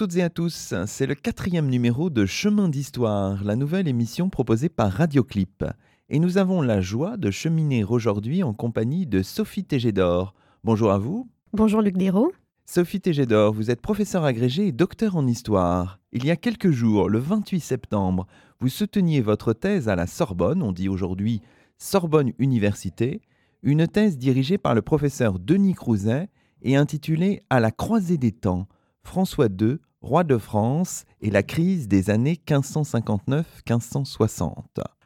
[0.00, 4.70] Toutes et à tous, c'est le quatrième numéro de Chemin d'Histoire, la nouvelle émission proposée
[4.70, 5.62] par Radioclip.
[6.08, 10.32] Et nous avons la joie de cheminer aujourd'hui en compagnie de Sophie Tégédor.
[10.64, 11.28] Bonjour à vous.
[11.52, 12.32] Bonjour Luc Dérault.
[12.64, 16.00] Sophie Tégédor, vous êtes professeur agrégé et docteur en histoire.
[16.12, 18.26] Il y a quelques jours, le 28 septembre,
[18.58, 21.42] vous souteniez votre thèse à la Sorbonne, on dit aujourd'hui
[21.76, 23.20] Sorbonne Université,
[23.62, 26.30] une thèse dirigée par le professeur Denis Crouzet
[26.62, 28.66] et intitulée À la croisée des temps
[29.02, 34.54] François II, roi de France et la crise des années 1559-1560.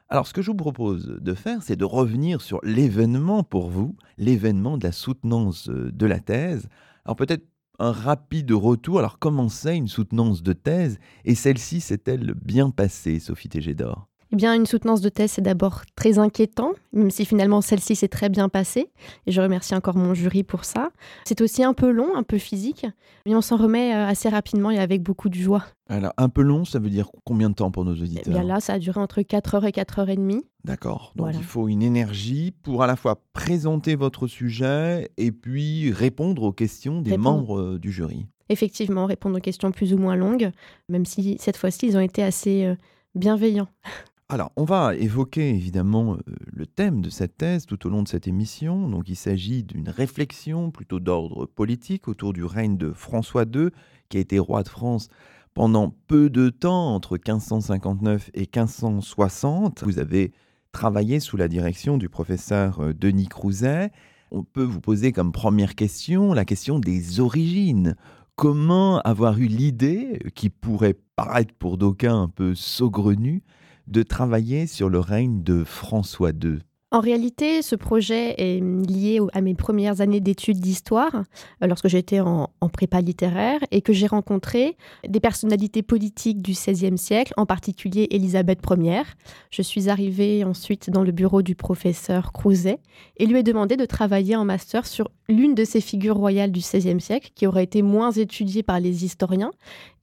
[0.08, 3.96] Alors ce que je vous propose de faire, c'est de revenir sur l'événement pour vous,
[4.18, 6.68] l'événement de la soutenance de la thèse.
[7.04, 7.44] Alors peut-être
[7.78, 9.00] un rapide retour.
[9.00, 10.98] Alors comment c'est une soutenance de thèse?
[11.24, 14.08] Et celle-ci s'est-elle bien passée, Sophie Tégédor?
[14.34, 18.08] Eh bien, une soutenance de thèse, c'est d'abord très inquiétant, même si finalement celle-ci s'est
[18.08, 18.90] très bien passée.
[19.26, 20.90] Et je remercie encore mon jury pour ça.
[21.24, 22.84] C'est aussi un peu long, un peu physique,
[23.26, 25.64] mais on s'en remet euh, assez rapidement et avec beaucoup de joie.
[25.88, 28.24] Alors, un peu long, ça veut dire combien de temps pour nos auditeurs?
[28.26, 30.42] eh bien Là, ça a duré entre 4 heures et 4 heures et demie.
[30.64, 31.12] D'accord.
[31.14, 36.42] Donc, il faut une énergie pour à la fois présenter votre sujet et puis répondre
[36.42, 38.26] aux questions des membres euh, du jury.
[38.48, 40.50] Effectivement, répondre aux questions plus ou moins longues,
[40.88, 42.74] même si cette fois-ci, ils ont été assez euh,
[43.14, 43.68] bienveillants.
[44.34, 46.18] Alors, on va évoquer évidemment euh,
[46.52, 48.88] le thème de cette thèse tout au long de cette émission.
[48.88, 53.68] Donc, il s'agit d'une réflexion plutôt d'ordre politique autour du règne de François II,
[54.08, 55.06] qui a été roi de France
[55.54, 59.84] pendant peu de temps, entre 1559 et 1560.
[59.84, 60.32] Vous avez
[60.72, 63.92] travaillé sous la direction du professeur euh, Denis Crouzet.
[64.32, 67.94] On peut vous poser comme première question la question des origines.
[68.34, 73.44] Comment avoir eu l'idée, qui pourrait paraître pour d'aucuns un peu saugrenue,
[73.86, 76.60] de travailler sur le règne de François II
[76.94, 81.24] en réalité, ce projet est lié à mes premières années d'études d'histoire,
[81.60, 86.96] euh, lorsque j'étais en, prépa littéraire, et que j'ai rencontré des personnalités politiques du XVIe
[86.96, 89.02] siècle, en particulier Élisabeth Ier.
[89.50, 92.78] Je suis arrivée ensuite dans le bureau du professeur Crouzet
[93.16, 96.60] et lui ai demandé de travailler en master sur l'une de ces figures royales du
[96.60, 99.50] XVIe siècle, qui aurait été moins étudiée par les historiens,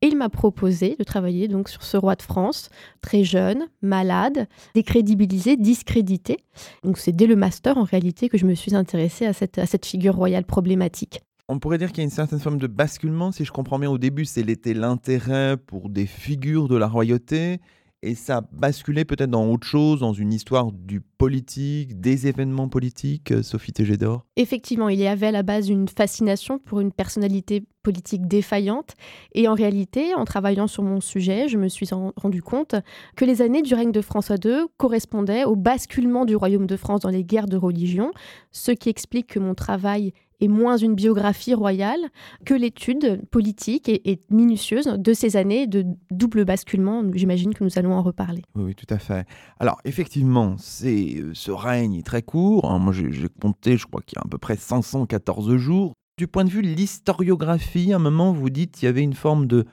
[0.01, 2.69] et il m'a proposé de travailler donc sur ce roi de France,
[3.01, 6.37] très jeune, malade, décrédibilisé, discrédité.
[6.83, 9.65] Donc c'est dès le master en réalité que je me suis intéressée à cette, à
[9.65, 11.21] cette figure royale problématique.
[11.47, 13.91] On pourrait dire qu'il y a une certaine forme de basculement, si je comprends bien
[13.91, 17.59] au début, c'était l'intérêt pour des figures de la royauté,
[18.03, 23.31] et ça basculait peut-être dans autre chose, dans une histoire du politique, des événements politiques,
[23.31, 24.25] euh, Sophie Tégédor?
[24.35, 28.95] Effectivement, il y avait à la base une fascination pour une personnalité politique défaillante.
[29.33, 32.75] Et en réalité, en travaillant sur mon sujet, je me suis rendu compte
[33.15, 37.01] que les années du règne de François II correspondaient au basculement du royaume de France
[37.01, 38.11] dans les guerres de religion,
[38.51, 41.99] ce qui explique que mon travail est moins une biographie royale
[42.45, 47.03] que l'étude politique et, minutieuse de ces années de double basculement.
[47.13, 48.43] J'imagine que nous allons en reparler.
[48.55, 49.25] Oui, oui, tout à fait.
[49.59, 52.69] Alors, effectivement, c'est euh, ce règne est très court.
[52.69, 52.79] Hein.
[52.79, 55.93] moi, j'ai compté, je crois qu'il y a à peu près 514 jours.
[56.17, 59.13] Du point de vue de l'historiographie, à un moment, vous dites qu'il y avait une
[59.13, 59.65] forme de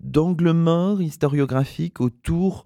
[0.00, 2.64] d'angle mort historiographique autour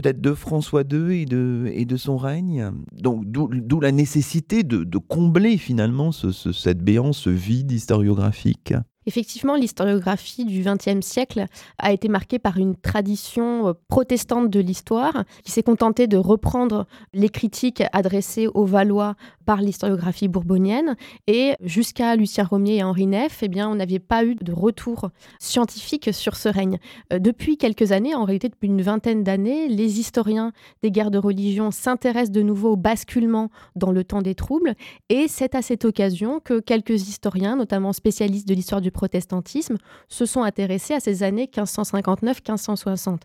[0.00, 2.70] peut-être de François II et de, et de son règne.
[2.92, 8.74] Donc d'où la nécessité de, combler finalement ce, cette béance, ce vide historiographique.
[9.08, 11.46] Effectivement, l'historiographie du XXe siècle
[11.78, 16.86] a été marquée par une tradition euh, protestante de l'histoire qui s'est contentée de reprendre
[17.14, 19.14] les critiques adressées aux Valois
[19.46, 20.94] par l'historiographie bourbonienne.
[21.26, 25.08] Et jusqu'à Lucien Romier et Henri Neff, eh bien, on n'avait pas eu de retour
[25.38, 26.78] scientifique sur ce règne.
[27.10, 30.52] Euh, depuis quelques années, en réalité depuis une vingtaine d'années, les historiens
[30.82, 34.74] des guerres de religion s'intéressent de nouveau au basculement dans le temps des troubles.
[35.08, 39.76] Et c'est à cette occasion que quelques historiens, notamment spécialistes de l'histoire du protestantisme
[40.08, 43.20] se sont intéressés à ces années 1559-1560.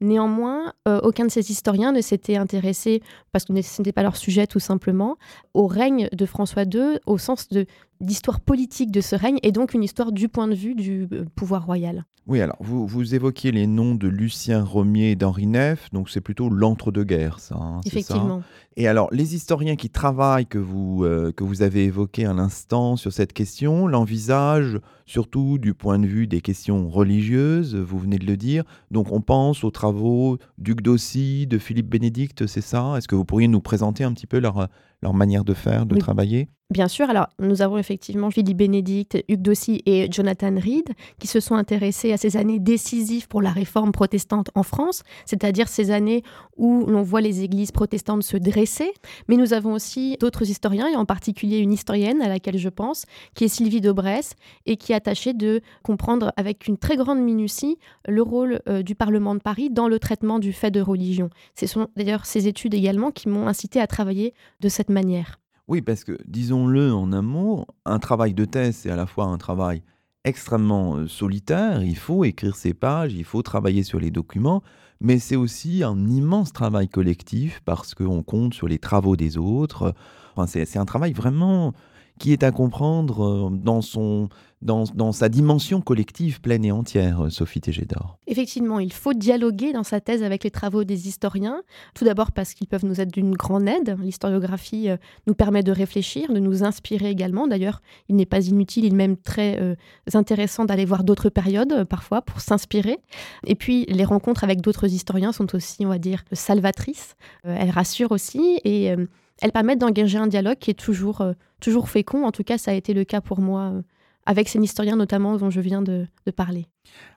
[0.00, 3.02] Néanmoins, euh, aucun de ces historiens ne s'était intéressé,
[3.32, 5.16] parce que ce n'était pas leur sujet tout simplement,
[5.52, 7.66] au règne de François II au sens de
[8.00, 11.24] d'histoire politique de ce règne et donc une histoire du point de vue du euh,
[11.34, 12.04] pouvoir royal.
[12.26, 16.20] Oui, alors vous, vous évoquiez les noms de Lucien Romier et d'Henri Neff, donc c'est
[16.20, 17.54] plutôt l'entre-deux-guerres, ça.
[17.54, 18.42] Hein, Effectivement.
[18.76, 22.96] et alors, les historiens qui travaillent, que vous, euh, que vous avez évoqués un instant
[22.96, 28.26] sur cette question, l'envisagent surtout du point de vue des questions religieuses, vous venez de
[28.26, 28.64] le dire.
[28.90, 32.94] Donc on pense aux travaux d'Hugues Dossy, de Philippe Bénédicte, c'est ça?
[32.96, 34.68] Est-ce que vous pourriez nous présenter un petit peu leur,
[35.02, 39.40] leur manière de faire, de travailler Bien sûr, alors nous avons effectivement Philippe Bénédicte, Hugues
[39.40, 40.88] Dossy et Jonathan Reed
[41.20, 45.68] qui se sont intéressés à ces années décisives pour la réforme protestante en France, c'est-à-dire
[45.68, 46.24] ces années
[46.56, 48.92] où l'on voit les églises protestantes se dresser.
[49.28, 53.04] Mais nous avons aussi d'autres historiens, et en particulier une historienne à laquelle je pense,
[53.36, 54.32] qui est Sylvie Daubresse,
[54.66, 57.78] et qui est attachée de comprendre avec une très grande minutie
[58.08, 61.30] le rôle euh, du Parlement de Paris dans le traitement du fait de religion.
[61.54, 65.40] Ce sont d'ailleurs ces études également qui m'ont incité à travailler de cette manière.
[65.68, 69.24] Oui, parce que, disons-le en un mot, un travail de thèse, c'est à la fois
[69.24, 69.82] un travail
[70.24, 74.62] extrêmement euh, solitaire, il faut écrire ses pages, il faut travailler sur les documents,
[75.00, 79.94] mais c'est aussi un immense travail collectif parce qu'on compte sur les travaux des autres.
[80.34, 81.74] Enfin, c'est un travail vraiment
[82.18, 84.28] qui est à comprendre euh, dans, son,
[84.62, 88.18] dans, dans sa dimension collective pleine et entière, euh, Sophie Tégédor.
[88.26, 91.62] Effectivement, il faut dialoguer dans sa thèse avec les travaux des historiens,
[91.94, 93.96] tout d'abord parce qu'ils peuvent nous être d'une grande aide.
[94.00, 94.96] L'historiographie euh,
[95.26, 97.46] nous permet de réfléchir, de nous inspirer également.
[97.46, 99.76] D'ailleurs, il n'est pas inutile, il est même très
[100.12, 102.98] intéressant d'aller voir d'autres périodes parfois pour s'inspirer.
[103.46, 107.16] Et puis, les rencontres avec d'autres historiens sont aussi, on va dire, salvatrices.
[107.44, 108.94] elles rassurent aussi et
[109.42, 112.24] elles permettent d'engager un dialogue qui est toujours, euh, toujours fécond.
[112.24, 113.82] En tout cas, ça a été le cas pour moi, euh,
[114.24, 116.66] avec ces historiens notamment dont je viens de, parler.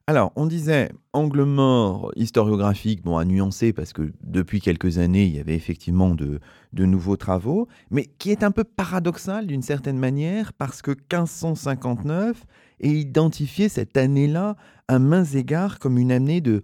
[0.06, 5.36] Alors, on disait angle mort historiographique, bon, à nuancer parce que depuis quelques années, il
[5.36, 6.40] y avait effectivement de,
[6.74, 12.46] de nouveaux travaux, mais qui est un peu paradoxal d'une certaine manière parce que 1559
[12.82, 14.56] est identifié cette année-là
[14.88, 16.64] à mains égards comme une année de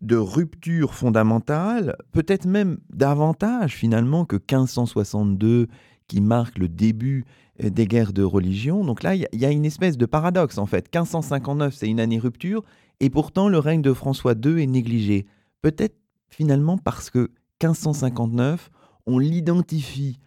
[0.00, 5.68] de rupture fondamentale, peut-être même davantage finalement que 1562
[6.06, 7.24] qui marque le début
[7.62, 8.84] euh, des guerres de religion.
[8.84, 10.84] Donc là, il y, a une espèce de paradoxe en fait.
[10.94, 12.62] 1559, c'est une année rupture,
[13.00, 15.26] et pourtant le règne de François II est négligé.
[15.62, 15.96] Peut-être
[16.28, 17.30] finalement parce que
[17.62, 18.70] 1559,
[19.06, 20.18] on l'identifie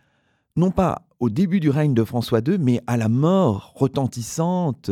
[0.56, 4.92] non pas au début du règne de François II, mais à la mort retentissante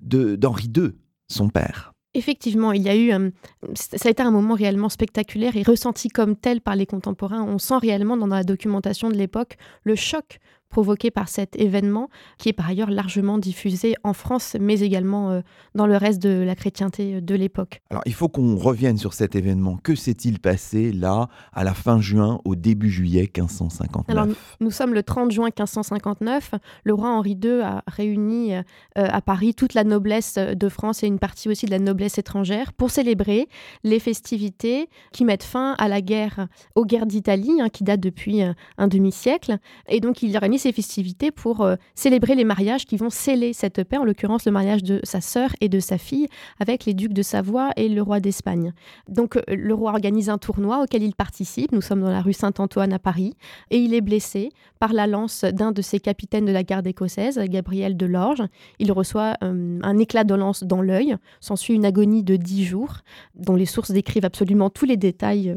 [0.00, 0.92] d'Henri II,
[1.28, 1.91] son père.
[2.14, 3.30] Effectivement, il y a eu, euh,
[3.74, 7.42] ça a été un moment réellement spectaculaire et ressenti comme tel par les contemporains.
[7.42, 10.38] On sent réellement dans la documentation de l'époque le choc
[10.72, 12.08] provoqué par cet événement,
[12.38, 15.40] qui est par ailleurs largement diffusé en France, mais également euh,
[15.74, 17.82] dans le reste de la chrétienté de l'époque.
[17.90, 19.76] Alors il faut qu'on revienne sur cet événement.
[19.82, 24.26] Que s'est-il passé là, à la fin juin, au début juillet 1559 Alors
[24.60, 26.52] nous, sommes le 30 juin 1559.
[26.84, 28.62] Le roi Henri II a réuni euh,
[28.96, 32.72] à Paris toute la noblesse de France et une partie aussi de la noblesse étrangère
[32.72, 33.46] pour célébrer
[33.84, 38.42] les festivités qui mettent fin à la guerre, aux guerres d'Italie, hein, qui datent depuis
[38.42, 39.58] euh, un demi-siècle.
[39.88, 43.82] Et donc il organise ces festivités pour euh, célébrer les mariages qui vont sceller cette
[43.82, 46.28] paix, en l'occurrence le mariage de sa sœur et de sa fille
[46.60, 48.72] avec les ducs de Savoie et le roi d'Espagne.
[49.08, 52.32] Donc euh, le roi organise un tournoi auquel il participe, nous sommes dans la rue
[52.32, 53.34] Saint-Antoine à Paris,
[53.70, 57.40] et il est blessé par la lance d'un de ses capitaines de la garde écossaise,
[57.48, 58.42] Gabriel de Lorge.
[58.78, 62.98] Il reçoit euh, un éclat de lance dans l'œil, s'ensuit une agonie de dix jours,
[63.34, 65.56] dont les sources décrivent absolument tous les détails.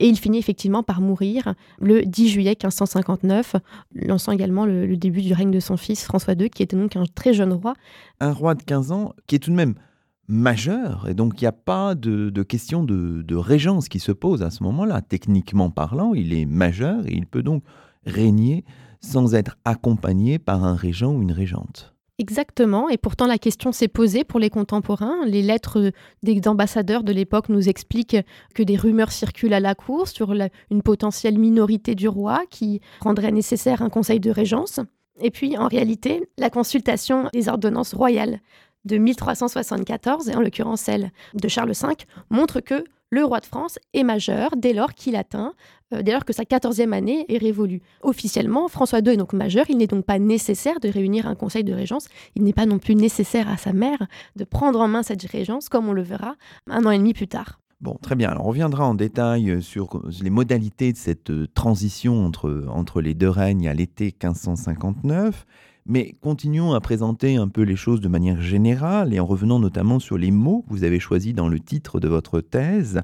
[0.00, 3.56] Et il finit effectivement par mourir le 10 juillet 1559,
[3.94, 7.04] lançant également le, début du règne de son fils François II, qui était donc un
[7.14, 7.74] très jeune roi.
[8.20, 9.74] Un roi de 15 ans qui est tout de même
[10.28, 14.42] majeur, et donc il n'y a pas de, question de, de, régence qui se pose
[14.42, 15.00] à ce moment-là.
[15.02, 17.62] Techniquement parlant, il est majeur et il peut donc
[18.04, 18.64] régner
[19.00, 21.95] sans être accompagné par un régent ou une régente.
[22.18, 25.26] Exactement, et pourtant la question s'est posée pour les contemporains.
[25.26, 25.92] Les lettres
[26.22, 28.16] des ambassadeurs de l'époque nous expliquent
[28.54, 33.32] que des rumeurs circulent à la cour sur une potentielle minorité du roi qui rendrait
[33.32, 34.80] nécessaire un conseil de régence.
[35.20, 38.40] Et puis, en réalité, la consultation des ordonnances royales
[38.86, 41.88] de 1374, et en l'occurrence celle de Charles V,
[42.30, 45.52] montre que le roi de France est majeur dès lors qu'il atteint,
[45.94, 47.82] euh, dès lors que sa 14e année est révolue.
[48.02, 51.64] Officiellement, François II est donc majeur, il n'est donc pas nécessaire de réunir un conseil
[51.64, 55.02] de régence, il n'est pas non plus nécessaire à sa mère de prendre en main
[55.02, 56.34] cette régence, comme on le verra
[56.68, 57.60] un an et demi plus tard.
[57.80, 58.30] Bon, très bien.
[58.30, 63.02] Alors, on reviendra en détail euh, sur les modalités de cette euh, transition entre, entre
[63.02, 65.44] les deux règnes à l'été 1559.
[65.88, 70.00] Mais continuons à présenter un peu les choses de manière générale et en revenant notamment
[70.00, 73.02] sur les mots que vous avez choisis dans le titre de votre thèse.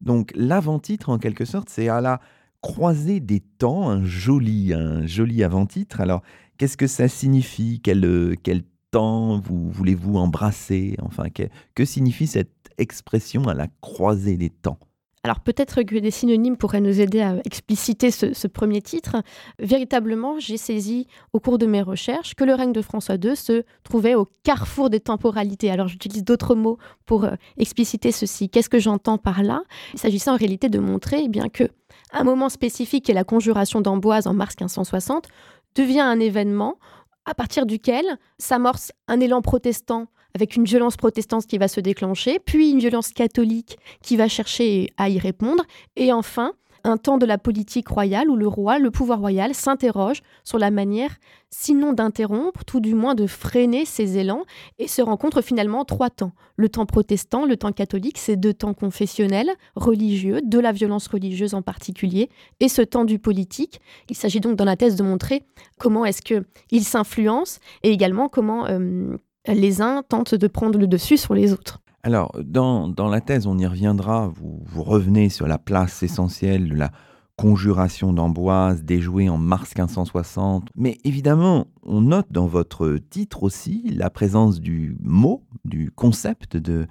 [0.00, 2.20] Donc l'avant-titre, en quelque sorte, c'est à la
[2.60, 6.00] croisée des temps, un joli, un joli avant-titre.
[6.00, 6.22] Alors,
[6.58, 7.80] qu'est-ce que ça signifie?
[7.80, 10.96] Quel, quel temps vous voulez-vous embrasser?
[11.02, 11.44] Enfin, que,
[11.76, 14.80] que signifie cette expression à la croisée des temps?
[15.24, 19.16] Alors peut-être que des synonymes pourraient nous aider à expliciter ce, premier titre.
[19.58, 23.64] Véritablement, j'ai saisi au cours de mes recherches que le règne de François II se
[23.84, 25.70] trouvait au carrefour des temporalités.
[25.70, 26.76] Alors j'utilise d'autres mots
[27.06, 28.50] pour euh, expliciter ceci.
[28.50, 29.62] Qu'est-ce que j'entends par là?
[29.94, 31.70] Il s'agissait en réalité de montrer eh bien que
[32.12, 35.26] un moment spécifique, est la conjuration d'Amboise en mars 1560,
[35.74, 36.76] devient un événement
[37.24, 38.04] à partir duquel
[38.38, 43.10] s'amorce un élan protestant avec une violence protestante qui va se déclencher, puis une violence
[43.10, 45.64] catholique qui va chercher à y répondre,
[45.96, 46.52] et enfin
[46.86, 50.70] un temps de la politique royale où le roi, le pouvoir royal, s'interroge sur la
[50.70, 51.16] manière,
[51.50, 54.42] sinon d'interrompre, tout du moins de freiner ses élans,
[54.78, 56.32] et se rencontrent finalement trois temps.
[56.56, 61.54] Le temps protestant, le temps catholique, ces deux temps confessionnels, religieux, de la violence religieuse
[61.54, 62.28] en particulier,
[62.60, 63.80] et ce temps du politique.
[64.10, 65.42] Il s'agit donc dans la thèse de montrer
[65.78, 68.66] comment est-ce qu'ils s'influencent, et également comment...
[68.66, 71.80] Euh, les uns tentent de prendre le dessus sur les autres.
[72.02, 76.74] Alors, dans, la thèse, on y reviendra, vous, vous, revenez sur la place essentielle de
[76.74, 76.90] la
[77.36, 80.68] conjuration d'Amboise déjouée en mars 1560.
[80.76, 86.86] Mais évidemment, on note dans votre titre aussi la présence du mot, du concept de,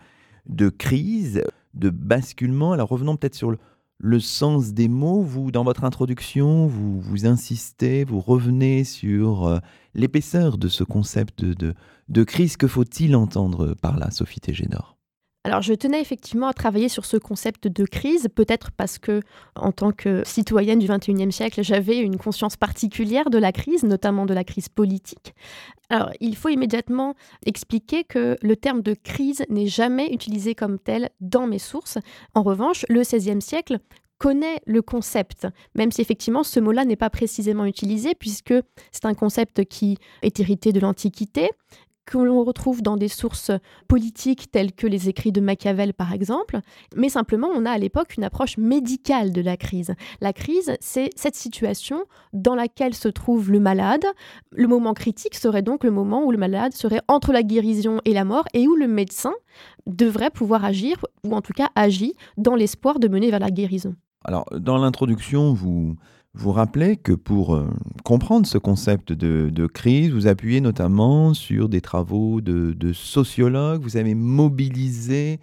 [0.48, 1.44] de crise,
[1.76, 2.74] de basculement.
[2.74, 3.60] Alors revenons peut-être sur le,
[3.98, 5.22] le sens des mots.
[5.22, 9.60] Vous, dans votre introduction, vous, vous insistez, vous revenez sur euh,
[9.94, 11.74] l'épaisseur de ce concept de,
[12.10, 12.58] de, crise.
[12.58, 14.93] Que faut-il entendre par là, Sophie Tégénor?
[15.46, 19.20] Alors, je tenais effectivement à travailler sur ce concept de crise, peut-être parce que,
[19.58, 24.26] en tant que citoyenne du XXIe siècle, j'avais une conscience particulière de la crise, notamment
[24.26, 25.34] de la crise politique.
[25.90, 31.10] Alors, il faut immédiatement expliquer que le terme de crise n'est jamais utilisé comme tel
[31.20, 31.98] dans mes sources.
[32.36, 33.80] En revanche, le XVIe siècle
[34.20, 38.54] connaît le concept, même si effectivement ce mot-là n'est pas précisément utilisé, puisque
[38.94, 41.50] c'est un concept qui est hérité de l'Antiquité,
[42.06, 43.52] que l'on retrouve dans des sources
[43.88, 46.60] politiques telles que les écrits de Machiavel par exemple,
[46.96, 49.94] mais simplement on a à l'époque une approche médicale de la crise.
[50.22, 54.06] La crise, c'est cette situation dans laquelle se trouve le malade.
[54.52, 58.14] Le moment critique serait donc le moment où le malade serait entre la guérison et
[58.14, 59.34] la mort et où le médecin
[59.86, 63.96] devrait pouvoir agir, ou en tout cas agit, dans l'espoir de mener vers la guérison.
[64.26, 65.96] Alors, dans l'introduction, vous,
[66.36, 67.70] vous rappelez que pour euh,
[68.04, 74.16] comprendre ce concept de, crise, vous appuyez notamment sur des travaux de, sociologues, vous avez
[74.16, 75.40] mobilisé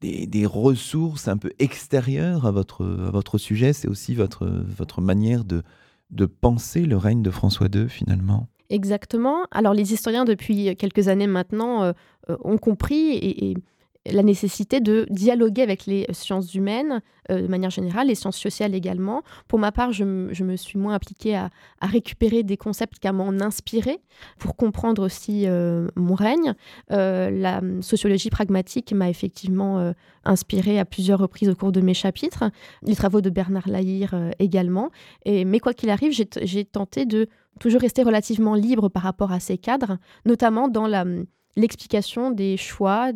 [0.00, 5.62] des, ressources un peu extérieures à votre, sujet, c'est aussi votre, manière de,
[6.10, 8.48] de penser le règne de François II finalement.
[8.68, 9.46] Exactement.
[9.52, 11.92] Alors les historiens depuis quelques années maintenant euh,
[12.30, 13.54] euh, ont compris et
[14.12, 18.74] la nécessité de dialoguer avec les sciences humaines euh, de manière générale, les sciences sociales
[18.74, 19.22] également.
[19.48, 23.98] Pour ma part, je, me suis moins appliquée à, récupérer des concepts qu'à m'en inspirer
[24.38, 26.54] pour comprendre aussi euh, mon règne.
[26.92, 29.92] Euh, la sociologie pragmatique m'a effectivement
[30.24, 32.50] inspirée à plusieurs reprises au cours de mes chapitres,
[32.82, 34.90] les travaux de Bernard Lahire également.
[35.24, 37.28] Et, mais quoi qu'il arrive, j'ai tenté de
[37.60, 41.04] toujours rester relativement libre par rapport à ces cadres, notamment dans la
[41.56, 43.12] l'explication des choix,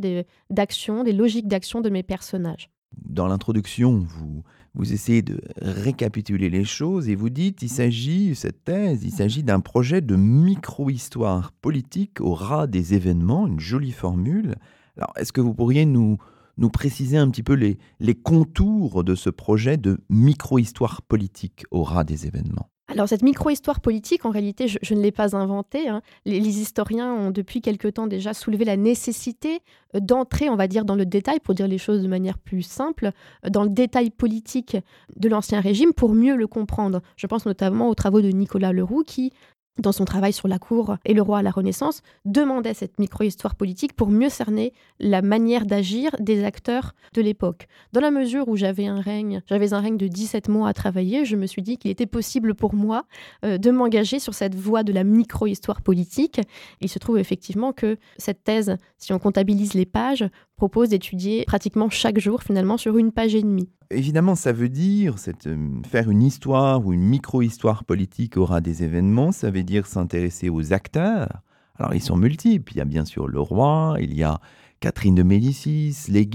[0.51, 2.71] d'actions, des, logiques d'action de mes personnages.
[2.97, 4.43] Dans l'introduction, vous,
[4.75, 9.43] vous essayez de récapituler les choses et vous dites il s'agit, cette thèse, il s'agit
[9.43, 14.57] d'un projet de micro-histoire politique au ras des événements, une jolie formule.
[14.97, 16.19] Alors, est-ce que vous pourriez nous,
[16.57, 21.83] nous préciser un petit peu les, les contours de ce projet de micro-histoire politique au
[21.83, 22.71] ras des événements?
[22.91, 25.89] Alors cette micro-histoire politique, en réalité, je, ne l'ai pas inventée.
[25.89, 26.03] Hein.
[26.25, 29.61] Les, historiens ont depuis quelque temps déjà soulevé la nécessité
[29.95, 32.63] euh, d'entrer, on va dire, dans le détail, pour dire les choses de manière plus
[32.63, 33.13] simple,
[33.47, 34.77] euh, dans le détail politique
[35.17, 37.01] de l'Ancien Régime pour mieux le comprendre.
[37.17, 39.33] Je pense notamment aux travaux de Nicolas Leroux qui
[39.81, 43.55] dans son travail sur la cour et le roi à la Renaissance, demandait cette micro-histoire
[43.55, 47.67] politique pour mieux cerner la manière d'agir des acteurs de l'époque.
[47.93, 51.25] Dans la mesure où j'avais un règne, j'avais un règne de 17 mois à travailler,
[51.25, 53.05] je me suis dit qu'il était possible pour moi
[53.45, 56.41] euh, de m'engager sur cette voie de la micro-histoire politique.
[56.81, 60.25] Il se trouve effectivement que cette thèse, si on comptabilise les pages,
[60.61, 63.71] propose d'étudier pratiquement chaque jour finalement sur une page et demie.
[63.91, 65.15] Évidemment, ça veut dire
[65.47, 65.57] euh,
[65.89, 70.75] faire une histoire ou une micro-histoire politique aura des événements, ça veut dire s'intéresser aux
[70.75, 71.41] acteurs.
[71.79, 74.39] Alors ils sont multiples, il y a bien sûr le roi, il y a
[74.81, 76.29] Catherine de Médicis, les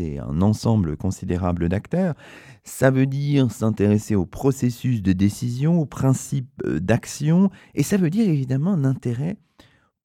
[0.00, 2.14] et un ensemble considérable d'acteurs.
[2.62, 8.10] Ça veut dire s'intéresser au processus de décision, aux principes euh, d'action, et ça veut
[8.10, 9.38] dire évidemment un intérêt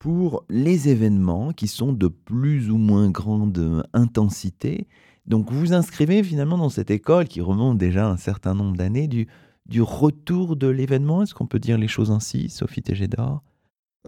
[0.08, 4.88] pour les événements qui sont de plus ou moins grande intensité.
[5.26, 9.10] Donc vous vous inscrivez finalement dans cette école qui remonte déjà un certain nombre d'années
[9.10, 9.28] du,
[9.66, 11.24] du retour de l'événement.
[11.24, 13.44] Est-ce qu'on peut dire les choses ainsi, Sophie Tégédor?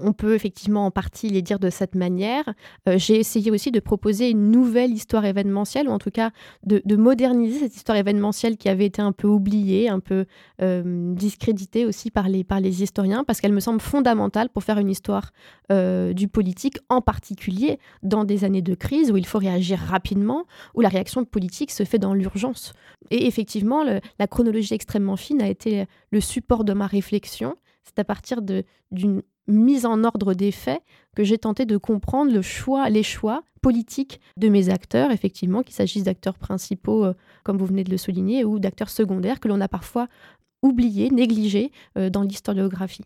[0.01, 2.44] On peut effectivement en partie les dire de cette manière.
[2.88, 6.32] Euh, j'ai essayé aussi de proposer une nouvelle histoire événementielle, ou en tout cas
[6.65, 10.25] de, moderniser cette histoire événementielle qui avait été un peu oubliée, un peu
[10.62, 14.77] euh, discréditée aussi par les, par les historiens, parce qu'elle me semble fondamentale pour faire
[14.77, 15.32] une histoire
[15.72, 20.46] euh, du politique, en particulier dans des années de crise où il faut réagir rapidement,
[20.74, 22.74] où la réaction politique se fait dans l'urgence.
[23.12, 27.56] Et effectivement, la chronologie extrêmement fine a été le support de ma réflexion.
[27.84, 30.82] C'est à partir d'une mise en ordre des faits
[31.15, 35.75] que j'ai tenté de comprendre le choix, les choix politiques de mes acteurs, effectivement, qu'il
[35.75, 37.13] s'agisse d'acteurs principaux, euh,
[37.44, 40.08] comme vous venez de le souligner, ou d'acteurs secondaires que l'on a parfois
[40.62, 43.06] oubliés, négligés euh, dans l'historiographie.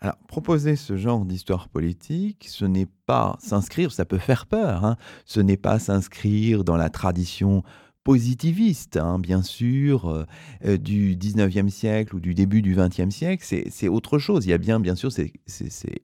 [0.00, 4.96] Alors, proposer ce genre d'histoire politique, ce n'est pas s'inscrire, ça peut faire peur, hein,
[5.24, 7.64] ce n'est pas s'inscrire dans la tradition
[8.04, 10.24] positiviste, hein, bien sûr, euh,
[10.64, 14.46] euh, du 19e siècle ou du début du 20e siècle, c'est autre chose.
[14.46, 15.32] Il y a bien, bien sûr, c'est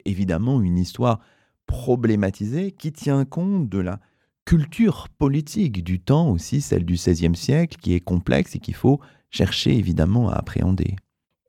[0.04, 1.20] évidemment une histoire
[1.66, 4.00] problématisée qui tient compte de la
[4.44, 9.00] culture politique du temps aussi, celle du 16e siècle, qui est complexe et qu'il faut
[9.30, 10.96] chercher évidemment à appréhender.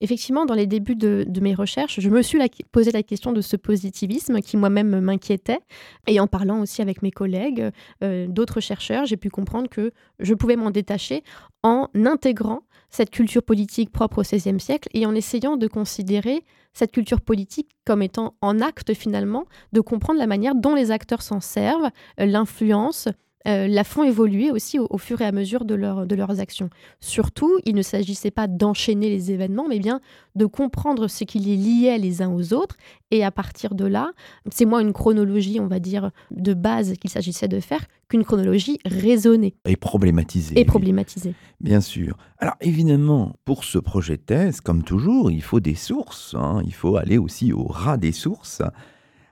[0.01, 2.37] Effectivement, dans les débuts de, mes recherches, je me suis
[2.71, 5.59] posé la question de ce positivisme qui moi-même m'inquiétait.
[6.07, 7.71] Et en parlant aussi avec mes collègues,
[8.03, 11.23] euh, d'autres chercheurs, j'ai pu comprendre que je pouvais m'en détacher
[11.63, 16.91] en intégrant cette culture politique propre au XVIe siècle et en essayant de considérer cette
[16.91, 21.39] culture politique comme étant en acte finalement, de comprendre la manière dont les acteurs s'en
[21.39, 23.07] servent, euh, l'influence,
[23.47, 25.75] euh, la font évoluer aussi au, fur et à mesure de,
[26.05, 26.69] de leurs actions.
[26.99, 30.01] Surtout, il ne s'agissait pas d'enchaîner les événements, mais bien
[30.35, 32.75] de comprendre ce qui les liait les uns aux autres.
[33.11, 34.11] Et à partir de là,
[34.51, 38.79] c'est moins une chronologie, on va dire, de base qu'il s'agissait de faire qu'une chronologie
[38.85, 39.55] raisonnée.
[39.65, 40.59] Et problématisée.
[40.59, 41.33] Et problématisée.
[41.61, 42.17] Bien sûr.
[42.39, 46.35] Alors évidemment, pour ce projet de thèse, comme toujours, il faut des sources.
[46.37, 46.61] Hein.
[46.65, 48.61] Il faut aller aussi au ras des sources.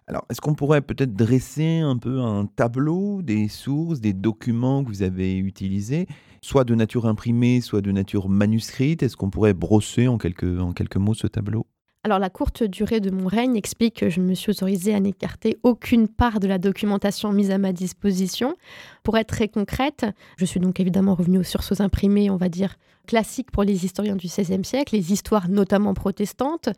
[0.08, 4.90] Alors, est-ce qu'on pourrait peut-être dresser un peu un tableau des sources, des documents que
[4.90, 6.08] vous avez utilisés,
[6.42, 9.02] soit de nature imprimée, soit de nature manuscrite?
[9.02, 11.66] Est-ce qu'on pourrait brosser en quelques, en quelques mots ce tableau?
[12.04, 15.58] Alors la courte durée de mon règne explique que je me suis autorisée à n'écarter
[15.64, 18.56] aucune part de la documentation mise à ma disposition.
[19.04, 20.06] Pour être très concrète,
[20.38, 24.16] je suis donc évidemment revenue aux sources imprimées, on va dire classiques pour les historiens
[24.16, 26.70] du XVIe siècle, les histoires notamment protestantes,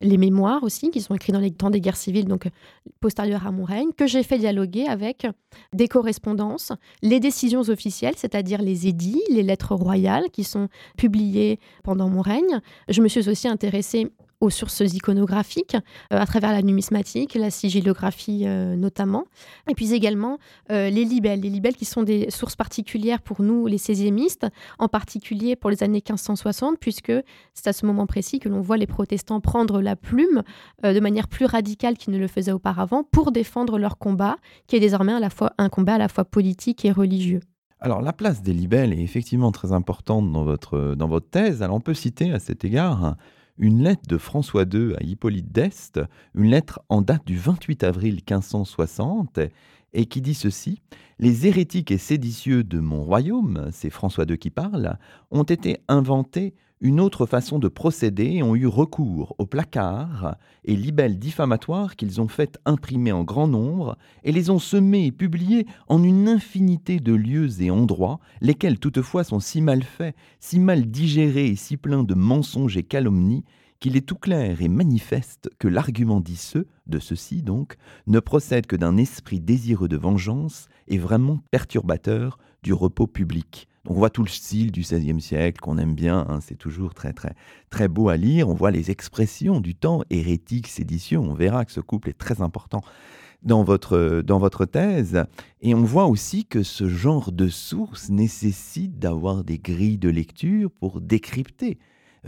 [0.00, 2.48] les mémoires aussi qui sont écrits dans les temps des guerres civiles, donc
[3.00, 5.26] postérieures à mon règne, que j'ai fait dialoguer avec
[5.72, 12.08] des correspondances, les décisions officielles, c'est-à-dire les édits, les lettres royales qui sont publiées pendant
[12.08, 12.60] mon règne.
[12.88, 15.76] Je me suis aussi intéressée aux sources iconographiques
[16.12, 19.24] euh, à travers la numismatique, la sigillographie euh, notamment,
[19.68, 20.38] et puis également
[20.70, 24.14] euh, les libelles, les libelles qui sont des sources particulières pour nous les 16e
[24.78, 27.12] en particulier pour les années 1560, puisque
[27.52, 30.42] c'est à ce moment précis que l'on voit les protestants prendre la plume
[30.82, 34.80] de manière plus radicale qu'ils ne le faisaient auparavant pour défendre leur combat, qui est
[34.80, 37.40] désormais à la fois un combat à la fois politique et religieux.
[37.80, 41.62] Alors la place des libelles est effectivement très importante dans votre, dans votre thèse.
[41.62, 43.16] Alors on peut citer à cet égard
[43.58, 46.00] une lettre de François II à Hippolyte d'Est,
[46.34, 49.40] une lettre en date du 28 avril 1560,
[49.92, 50.80] et qui dit ceci
[51.18, 54.98] Les hérétiques et séditieux de mon royaume, c'est François II qui parle,
[55.30, 61.18] ont été inventés une autre façon de procéder ont eu recours aux placards et libelles
[61.18, 66.02] diffamatoires qu'ils ont fait imprimer en grand nombre et les ont semés et publiés en
[66.02, 71.46] une infinité de lieux et endroits, lesquels toutefois sont si mal faits, si mal digérés
[71.46, 73.44] et si pleins de mensonges et calomnies
[73.80, 78.76] qu'il est tout clair et manifeste que l'argument ce, de ceci donc, ne procède que
[78.76, 84.28] d'un esprit désireux de vengeance et vraiment perturbateur du repos public on voit tout le
[84.28, 87.34] style du XVIe siècle qu'on aime bien, hein, c'est toujours très très
[87.70, 88.48] très beau à lire.
[88.48, 91.22] On voit les expressions du temps, hérétique, sédition.
[91.22, 92.80] On verra que ce couple est très important
[93.42, 95.24] dans votre, dans votre thèse.
[95.60, 100.70] Et on voit aussi que ce genre de source nécessite d'avoir des grilles de lecture
[100.70, 101.78] pour décrypter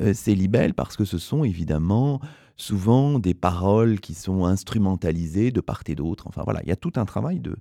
[0.00, 2.20] euh, ces libelles, parce que ce sont évidemment
[2.58, 6.26] souvent des paroles qui sont instrumentalisées de part et d'autre.
[6.26, 7.56] Enfin voilà, il y a tout un travail de,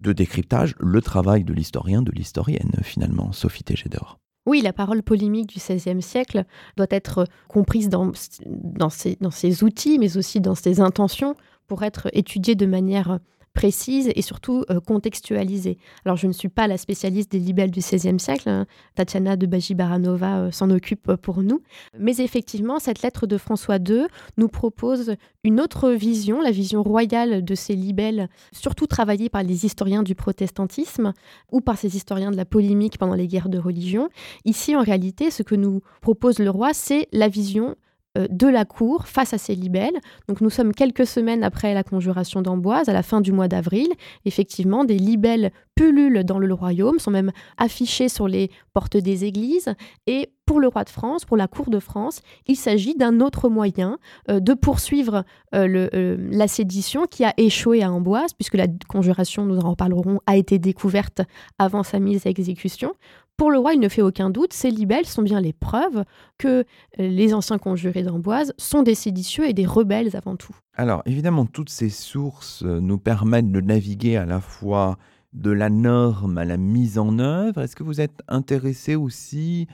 [0.00, 4.18] de décryptage, le travail de l'historien, de l'historienne finalement, Sophie Tégédor.
[4.46, 6.44] Oui, la parole polémique du XVIe siècle
[6.76, 8.10] doit être comprise dans,
[8.46, 11.34] dans, ses, dans ses outils, mais aussi dans ses intentions,
[11.66, 13.20] pour être étudiée de manière
[13.54, 15.78] précise et surtout contextualisée.
[16.04, 18.66] Alors je ne suis pas la spécialiste des libelles du XVIe siècle, hein.
[18.94, 21.60] Tatiana de Baji-Baranova s'en occupe pour nous,
[21.98, 27.44] mais effectivement cette lettre de François II nous propose une autre vision, la vision royale
[27.44, 31.12] de ces libelles, surtout travaillée par les historiens du protestantisme
[31.50, 34.08] ou par ces historiens de la polémique pendant les guerres de religion.
[34.44, 37.74] Ici, en réalité, ce que nous propose le roi, c'est la vision euh,
[38.16, 39.98] de la cour face à ces libelles.
[40.28, 43.88] Donc nous sommes quelques semaines après la conjuration d'Amboise, à la fin du mois d'avril.
[44.24, 49.72] Effectivement, des libelles pullulent dans le royaume, sont même affichées sur les portes des églises.
[50.06, 53.48] Et pour le roi de France, pour la cour de France, il s'agit d'un autre
[53.48, 53.98] moyen
[54.30, 59.58] euh, de poursuivre euh, la sédition qui a échoué à Amboise, puisque la conjuration, nous
[59.58, 61.22] en reparlerons, a été découverte
[61.58, 62.92] avant sa mise à exécution.
[63.40, 66.04] Pour le roi, il ne fait aucun doute, ces libelles sont bien les preuves
[66.36, 66.66] que
[66.98, 70.54] les anciens conjurés d'Amboise sont des séditieux et des rebelles avant tout.
[70.74, 74.98] Alors évidemment, toutes ces sources euh, nous permettent de naviguer à la fois
[75.32, 77.62] de la norme à la mise en œuvre.
[77.62, 79.68] Est-ce que vous êtes intéressé aussi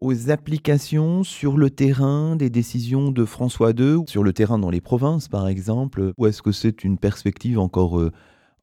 [0.00, 4.80] aux applications sur le terrain des décisions de François II, sur le terrain dans les
[4.80, 8.10] provinces par exemple, ou est-ce que c'est une perspective encore, euh,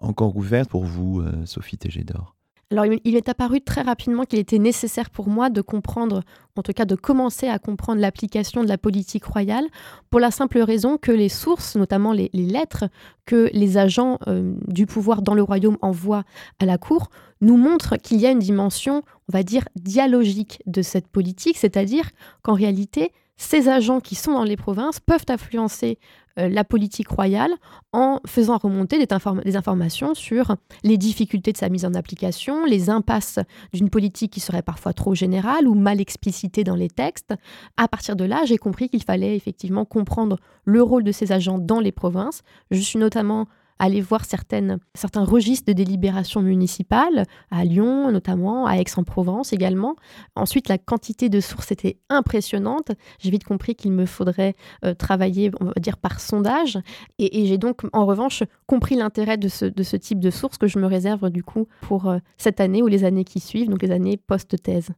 [0.01, 2.35] encore ouverte pour vous, euh, Sophie Tégédor?
[2.73, 6.23] Alors, il est apparu très rapidement qu'il était nécessaire pour moi de comprendre,
[6.55, 9.65] en tout cas de commencer à comprendre l'application de la politique royale,
[10.09, 12.85] pour la simple raison que les sources, notamment les, lettres
[13.27, 16.23] que les agents euh, du pouvoir dans le royaume envoient
[16.59, 20.81] à la cour, nous montrent qu'il y a une dimension, on va dire, dialogique de
[20.81, 22.09] cette politique, c'est-à-dire
[22.41, 25.97] qu'en réalité, ces agents qui sont dans les provinces peuvent influencer
[26.39, 27.51] euh, la politique royale
[27.91, 33.39] en faisant remonter des, informations sur les difficultés de sa mise en application, les impasses
[33.71, 37.35] d'une politique qui serait parfois trop générale ou mal explicitée dans les textes.
[37.77, 41.59] À partir de là, j'ai compris qu'il fallait effectivement comprendre le rôle de ces agents
[41.59, 42.41] dans les provinces.
[42.71, 43.47] Je suis notamment
[43.79, 44.79] aller voir certains
[45.25, 49.95] registres de délibération municipale, à Lyon notamment, à Aix-en-Provence également.
[50.35, 52.91] Ensuite, la quantité de sources était impressionnante.
[53.19, 54.55] J'ai vite compris qu'il me faudrait
[54.85, 56.79] euh, travailler, on va dire, par sondage.
[57.19, 60.67] Et, j'ai donc, en revanche, compris l'intérêt de ce, de ce type de sources que
[60.67, 63.81] je me réserve du coup pour euh, cette année ou les années qui suivent, donc
[63.81, 64.89] les années post-thèse.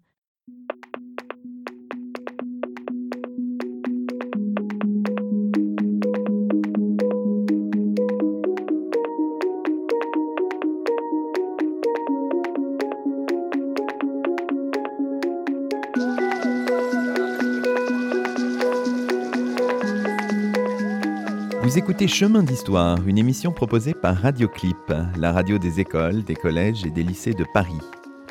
[21.75, 26.85] Vous écoutez Chemin d'Histoire, une émission proposée par Radioclip, la radio des écoles, des collèges
[26.85, 27.81] et des lycées de Paris.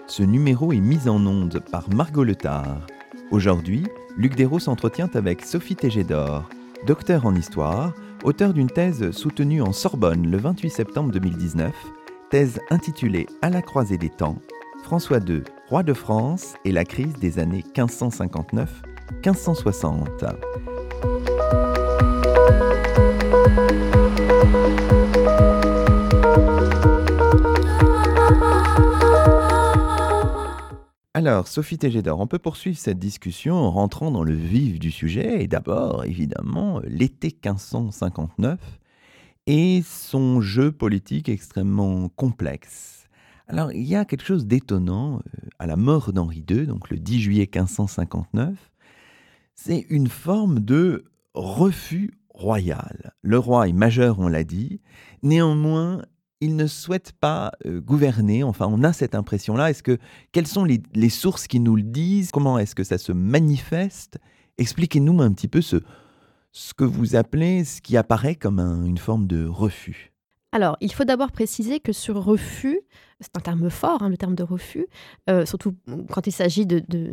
[0.06, 2.86] Ce numéro est mis en onde par Margot Letard.
[3.30, 3.84] Aujourd'hui,
[4.16, 6.48] Luc Dérault s'entretient avec Sophie Tégédor,
[6.86, 11.70] docteur en histoire, auteur d'une thèse soutenue en Sorbonne le 28 septembre 2019,
[12.30, 14.38] thèse intitulée À la croisée des temps,
[14.84, 20.34] François II, roi de France et la crise des années 1559-1560.
[31.16, 35.42] Alors, Sophie Tégédor, on peut poursuivre cette discussion en rentrant dans le vif du sujet.
[35.42, 38.58] Et d'abord, évidemment, l'été 1559
[39.46, 43.08] et son jeu politique extrêmement complexe.
[43.46, 46.98] Alors, il y a quelque chose d'étonnant euh, à la mort d'Henri II, donc le
[46.98, 48.56] 10 juillet 1559.
[49.54, 51.04] C'est une forme de
[51.34, 53.12] refus royal.
[53.22, 54.80] Le roi est majeur, on l'a dit.
[55.22, 56.02] Néanmoins,
[56.40, 58.44] il ne souhaite pas euh, gouverner.
[58.44, 59.70] Enfin, on a cette impression-là.
[59.70, 59.98] Est-ce que
[60.32, 62.30] quelles sont les, sources qui nous le disent?
[62.30, 64.18] Comment est-ce que ça se manifeste?
[64.58, 65.76] Expliquez-nous un petit peu ce,
[66.76, 70.12] que vous appelez, ce qui apparaît comme une forme de refus.
[70.52, 72.80] Alors, il faut d'abord préciser que sur refus,
[73.18, 74.86] c'est un terme fort, hein, le terme de refus,
[75.28, 75.74] euh, surtout
[76.12, 77.12] quand il s'agit de,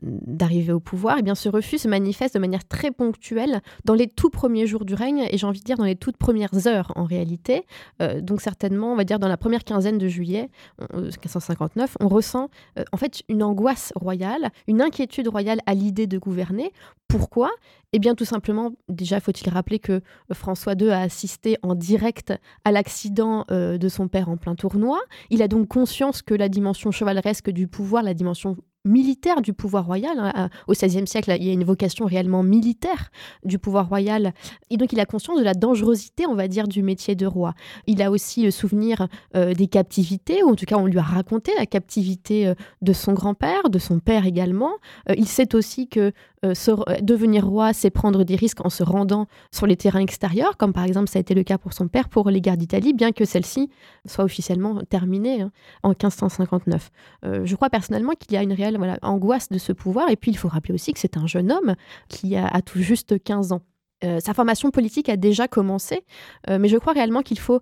[0.00, 4.08] d'arriver au pouvoir, eh bien ce refus se manifeste de manière très ponctuelle dans les
[4.08, 6.92] tout premiers jours du règne, et j'ai envie de dire dans les toutes premières heures
[6.96, 7.66] en réalité.
[8.00, 10.48] Euh, donc certainement, on va dire dans la première quinzaine de juillet
[10.94, 16.18] 1559, on ressent euh, en fait une angoisse royale, une inquiétude royale à l'idée de
[16.18, 16.72] gouverner.
[17.08, 17.50] Pourquoi?
[17.92, 20.00] Eh bien tout simplement, déjà faut-il rappeler que
[20.32, 22.32] François II a assisté en direct
[22.64, 24.98] à l'accident euh, de son père en plein tournoi.
[25.28, 29.86] Il a donc conscience que la dimension chevaleresque du pouvoir, la dimension militaire du pouvoir
[29.86, 30.18] royal.
[30.18, 33.10] Hein, au XVIe siècle, il y a une vocation réellement militaire
[33.44, 34.32] du pouvoir royal.
[34.70, 37.54] Et donc, il a conscience de la dangerosité, on va dire, du métier de roi.
[37.86, 41.02] Il a aussi le souvenir euh, des captivités, ou en tout cas, on lui a
[41.02, 44.72] raconté la captivité euh, de son grand-père, de son père également.
[45.08, 46.12] Euh, il sait aussi que
[46.44, 50.56] euh, euh, devenir roi, c'est prendre des risques en se rendant sur les terrains extérieurs,
[50.56, 52.92] comme par exemple ça a été le cas pour son père pour les guerres d'Italie,
[52.92, 53.70] bien que celle-ci
[54.06, 55.52] soit officiellement terminée hein,
[55.82, 56.90] en 1559.
[57.22, 60.36] je crois personnellement qu'il y a une réelle angoisse de ce pouvoir, et puis il
[60.36, 61.74] faut rappeler aussi que c'est un jeune homme
[62.08, 63.62] qui a, a tout juste 15 ans.
[64.02, 66.04] sa formation politique a déjà commencé,
[66.48, 67.60] mais je crois réellement qu'il faut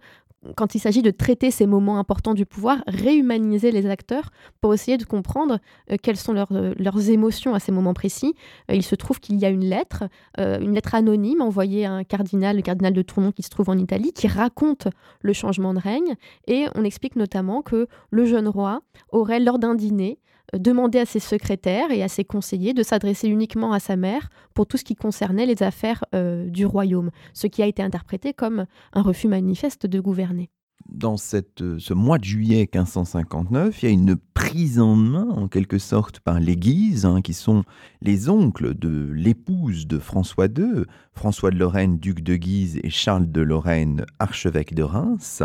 [0.56, 4.96] quand il s'agit de traiter ces moments importants du pouvoir, réhumaniser les acteurs pour essayer
[4.96, 5.58] de comprendre
[5.90, 8.34] euh, quelles sont leurs, euh, leurs, émotions à ces moments précis.
[8.70, 10.04] Euh, il se trouve qu'il y a une lettre,
[10.38, 13.78] une lettre anonyme envoyée à un cardinal, le cardinal de Tournon qui se trouve en
[13.78, 14.88] Italie, qui raconte
[15.20, 16.14] le changement de règne.
[16.46, 20.18] Et on explique notamment que le jeune roi aurait, lors d'un dîner,
[20.58, 24.66] demander à ses secrétaires et à ses conseillers de s'adresser uniquement à sa mère pour
[24.66, 28.66] tout ce qui concernait les affaires euh, du royaume, ce qui a été interprété comme
[28.92, 30.50] un refus manifeste de gouverner.
[30.88, 35.46] Dans euh, ce mois de juillet 1559, il y a une prise en main, en
[35.46, 37.64] quelque sorte, par les Guises, hein, qui sont
[38.00, 43.30] les oncles de l'épouse de François II, François de Lorraine, duc de Guise, et Charles
[43.30, 45.42] de Lorraine, archevêque de Reims.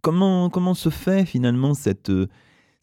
[0.00, 2.12] Comment, comment se fait finalement cette,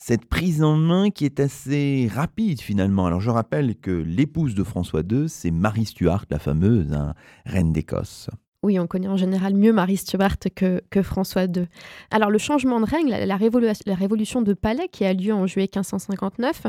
[0.07, 3.07] cette prise en main qui est assez rapide finalement.
[3.07, 7.15] Alors je rappelle que l'épouse de François II, c'est Marie Stuart, la fameuse hein,
[7.47, 8.29] reine d'Écosse.
[8.65, 11.67] Oui, on connaît en général mieux Marie Stuart que, que François II.
[12.09, 16.63] Alors le changement de règne, la, révolution de Palais qui a lieu en juillet 1559,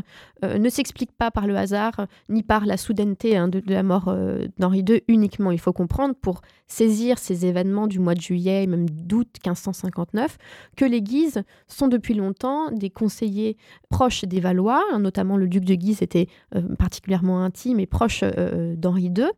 [0.45, 4.09] euh, ne s'explique pas par le hasard ni par la soudaineté hein, de, la mort
[4.09, 5.53] euh, d'Henri II uniquement.
[5.53, 10.37] Il faut comprendre pour saisir ces événements du mois de juillet et même d'août 1559
[10.77, 13.57] que les Guises sont depuis longtemps des conseillers
[13.89, 18.23] proches des Valois, hein, notamment le duc de Guise était euh, particulièrement intime et proche
[18.23, 19.29] d'Henri II.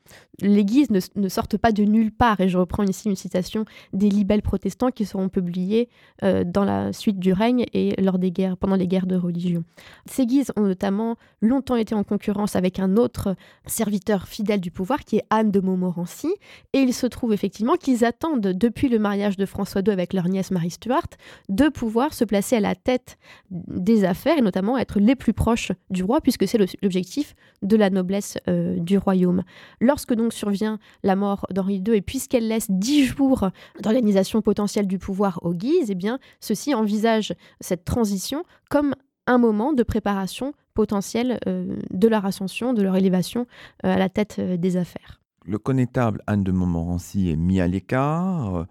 [0.41, 4.09] Les Guises ne, ne sortent pas de nulle part je reprends ici une citation des
[4.09, 5.89] libelles protestants qui seront publiés
[6.23, 9.65] euh, dans la suite du règne et lors des guerres, pendant les guerres de religion.
[10.07, 15.01] Ces Guises ont notamment longtemps été en concurrence avec un autre serviteur fidèle du pouvoir
[15.01, 16.29] qui est Anne de Montmorency,
[16.73, 20.29] et il se trouve effectivement qu'ils attendent depuis le mariage de François II avec leur
[20.29, 21.09] nièce Marie Stuart
[21.49, 23.19] de pouvoir se placer à la tête
[23.51, 27.91] des affaires et notamment être les plus proches du roi puisque c'est l'objectif de la
[27.91, 29.43] noblesse euh, du royaume.
[29.81, 33.51] Lorsque donc survient la mort d'Henri II et puisqu'elle laisse dix jours
[33.83, 38.95] d'organisation potentielle du pouvoir aux Guises, eh bien, ceux-ci envisagent cette transition comme
[39.27, 43.47] un moment de préparation potentielle euh, de leur ascension, de leur élévation
[43.85, 45.21] euh, à la tête euh, des affaires.
[45.45, 48.67] Le connétable Anne de Montmorency est mis à l'écart.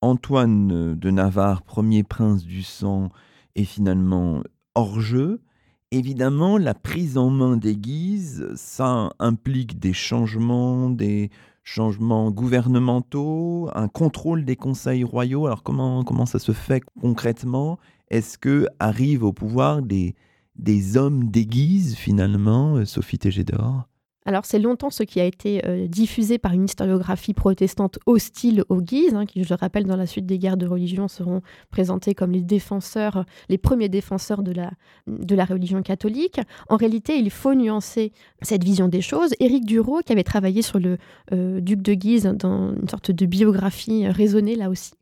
[0.00, 3.10] Antoine de Navarre, premier prince du sang,
[3.54, 4.42] est finalement
[4.74, 5.40] hors jeu.
[5.92, 11.30] Évidemment, la prise en main des Guises, ça implique des changements, des,
[11.62, 15.46] changements gouvernementaux, un contrôle des conseils royaux.
[15.46, 17.78] Alors comment, comment ça se fait concrètement?
[18.10, 20.14] Est-ce que arrivent au pouvoir des,
[20.56, 23.88] des hommes déguisés finalement, euh, Sophie Tégédor?
[24.24, 28.80] Alors c'est longtemps ce qui a été euh, diffusé par une historiographie protestante hostile aux
[28.80, 32.14] Guises, hein, qui je le rappelle dans la suite des guerres de religion seront présentés
[32.14, 36.40] comme les défenseurs, les premiers défenseurs de la, religion catholique.
[36.68, 39.30] En réalité, il faut nuancer cette vision des choses.
[39.40, 40.98] Éric Duro, qui avait travaillé sur le
[41.32, 44.92] euh, duc de Guise dans une sorte de biographie raisonnée là aussi,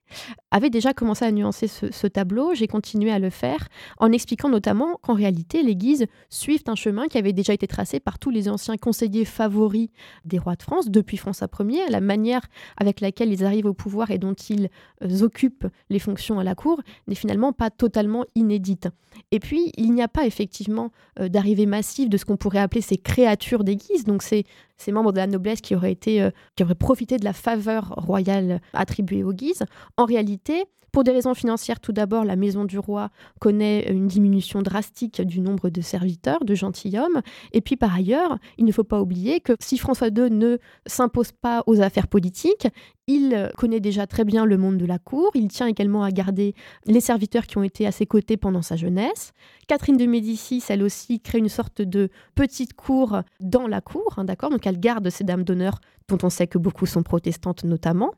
[0.50, 2.54] avait déjà commencé à nuancer ce, tableau.
[2.54, 3.68] J'ai continué à le faire
[3.98, 8.00] en expliquant notamment qu'en réalité, les Guises suivent un chemin qui avait déjà été tracé
[8.00, 9.88] par tous les anciens conseillers favoris
[10.24, 11.88] des rois de France depuis François Ier.
[11.88, 12.42] La manière
[12.76, 14.68] avec laquelle ils arrivent au pouvoir et dont ils
[15.02, 18.88] euh, occupent les fonctions à la cour n'est finalement pas totalement inédite.
[19.32, 22.80] Et puis, il n'y a pas effectivement euh, d'arrivée massive de ce qu'on pourrait appeler
[22.80, 24.44] ces créatures des Guises, donc ces,
[24.76, 27.94] ces membres de la noblesse qui auraient, été, euh, qui auraient profité de la faveur
[27.96, 29.64] royale attribuée aux Guises.
[30.00, 34.62] En réalité, pour des raisons financières, tout d'abord, la maison du roi connaît une diminution
[34.62, 37.20] drastique du nombre de serviteurs, de gentilshommes.
[37.52, 41.32] Et puis par ailleurs, il ne faut pas oublier que si François II ne s'impose
[41.32, 42.66] pas aux affaires politiques,
[43.06, 45.32] il connaît déjà très bien le monde de la cour.
[45.34, 46.54] Il tient également à garder
[46.86, 49.34] les serviteurs qui ont été à ses côtés pendant sa jeunesse.
[49.68, 54.24] Catherine de Médicis, elle aussi, crée une sorte de petite cour dans la cour, hein,
[54.24, 54.48] d'accord?
[54.48, 58.12] Donc elle garde ses dames d'honneur dont on sait que beaucoup sont protestantes notamment.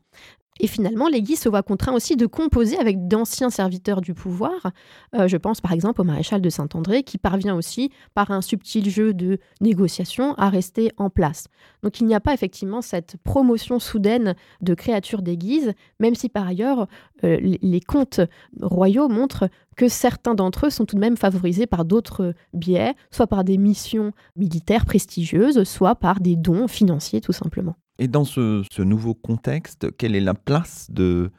[0.59, 4.71] Et finalement, Guises se voit contraint aussi de composer avec d'anciens serviteurs du pouvoir.
[5.15, 8.89] Euh, je pense par exemple au maréchal de Saint-André, qui parvient aussi, par un subtil
[8.89, 11.47] jeu de négociation, à rester en place.
[11.81, 16.47] Donc il n'y a pas effectivement cette promotion soudaine de créatures Guises, même si par
[16.47, 16.87] ailleurs
[17.23, 18.21] euh, les comptes
[18.61, 23.27] royaux montrent que certains d'entre eux sont tout de même favorisés par d'autres biais, soit
[23.27, 27.75] par des missions militaires prestigieuses, soit par des dons financiers tout simplement.
[27.99, 31.31] Et dans ce, nouveau contexte, quelle est la place de,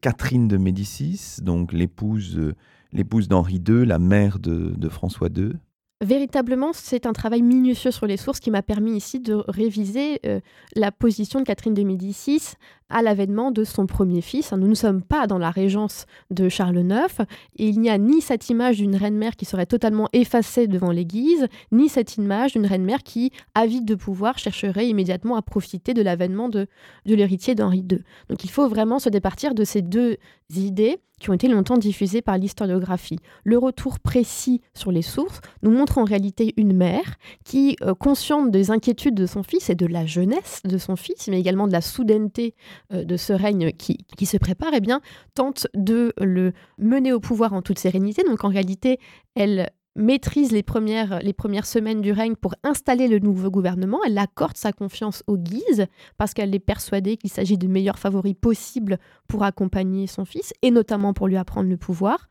[0.00, 2.54] Catherine de Médicis, donc l'épouse,
[2.92, 5.52] l'épouse d'Henri II, la mère de, François II
[6.02, 10.40] Véritablement, c'est un travail minutieux sur les sources qui m'a permis ici de réviser euh,
[10.74, 12.54] la position de Catherine de Médicis
[12.88, 14.50] à l'avènement de son premier fils.
[14.52, 17.26] Nous ne sommes pas dans la régence de Charles IX
[17.58, 21.48] et il n'y a ni cette image d'une reine-mère qui serait totalement effacée devant l'Église,
[21.70, 26.48] ni cette image d'une reine-mère qui, avide de pouvoir, chercherait immédiatement à profiter de l'avènement
[26.48, 26.66] de,
[27.04, 28.02] de l'héritier d'Henri II.
[28.30, 30.16] Donc il faut vraiment se départir de ces deux
[30.56, 33.18] idées qui ont été longtemps diffusées par l'historiographie.
[33.44, 38.50] Le retour précis sur les sources nous montre en réalité une mère qui, euh, consciente
[38.50, 41.72] des inquiétudes de son fils et de la jeunesse de son fils, mais également de
[41.72, 42.54] la soudaineté
[42.92, 45.00] euh, de ce règne qui, qui se prépare, eh bien,
[45.34, 48.22] tente de le mener au pouvoir en toute sérénité.
[48.24, 48.98] Donc en réalité,
[49.34, 53.98] elle maîtrise les premières, les premières semaines du règne pour installer le nouveau gouvernement.
[54.06, 58.34] Elle accorde sa confiance aux Guises parce qu'elle est persuadée qu'il s'agit de meilleurs favoris
[58.40, 58.98] possibles
[59.28, 62.28] pour accompagner son fils et notamment pour lui apprendre le pouvoir.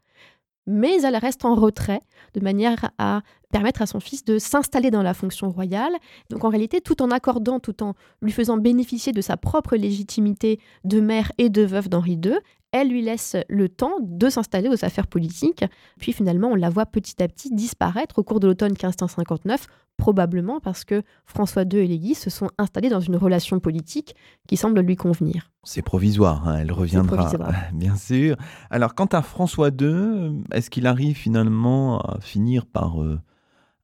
[0.71, 2.01] Mais elle reste en retrait
[2.35, 5.93] de manière à permettre à son fils de s'installer dans la fonction royale.
[6.29, 10.59] Donc en réalité, tout en accordant, tout en lui faisant bénéficier de sa propre légitimité
[10.83, 12.35] de mère et de veuve d'Henri II,
[12.71, 15.65] elle lui laisse le temps de s'installer aux affaires politiques.
[15.99, 20.59] Puis finalement, on la voit petit à petit disparaître au cours de l'automne 1559, probablement
[20.59, 24.15] parce que François II et les se sont installés dans une relation politique
[24.47, 25.51] qui semble lui convenir.
[25.63, 27.31] C'est provisoire, hein, elle reviendra,
[27.73, 28.37] bien sûr.
[28.69, 33.19] Alors, quant à François II, est-ce qu'il arrive finalement à finir par euh,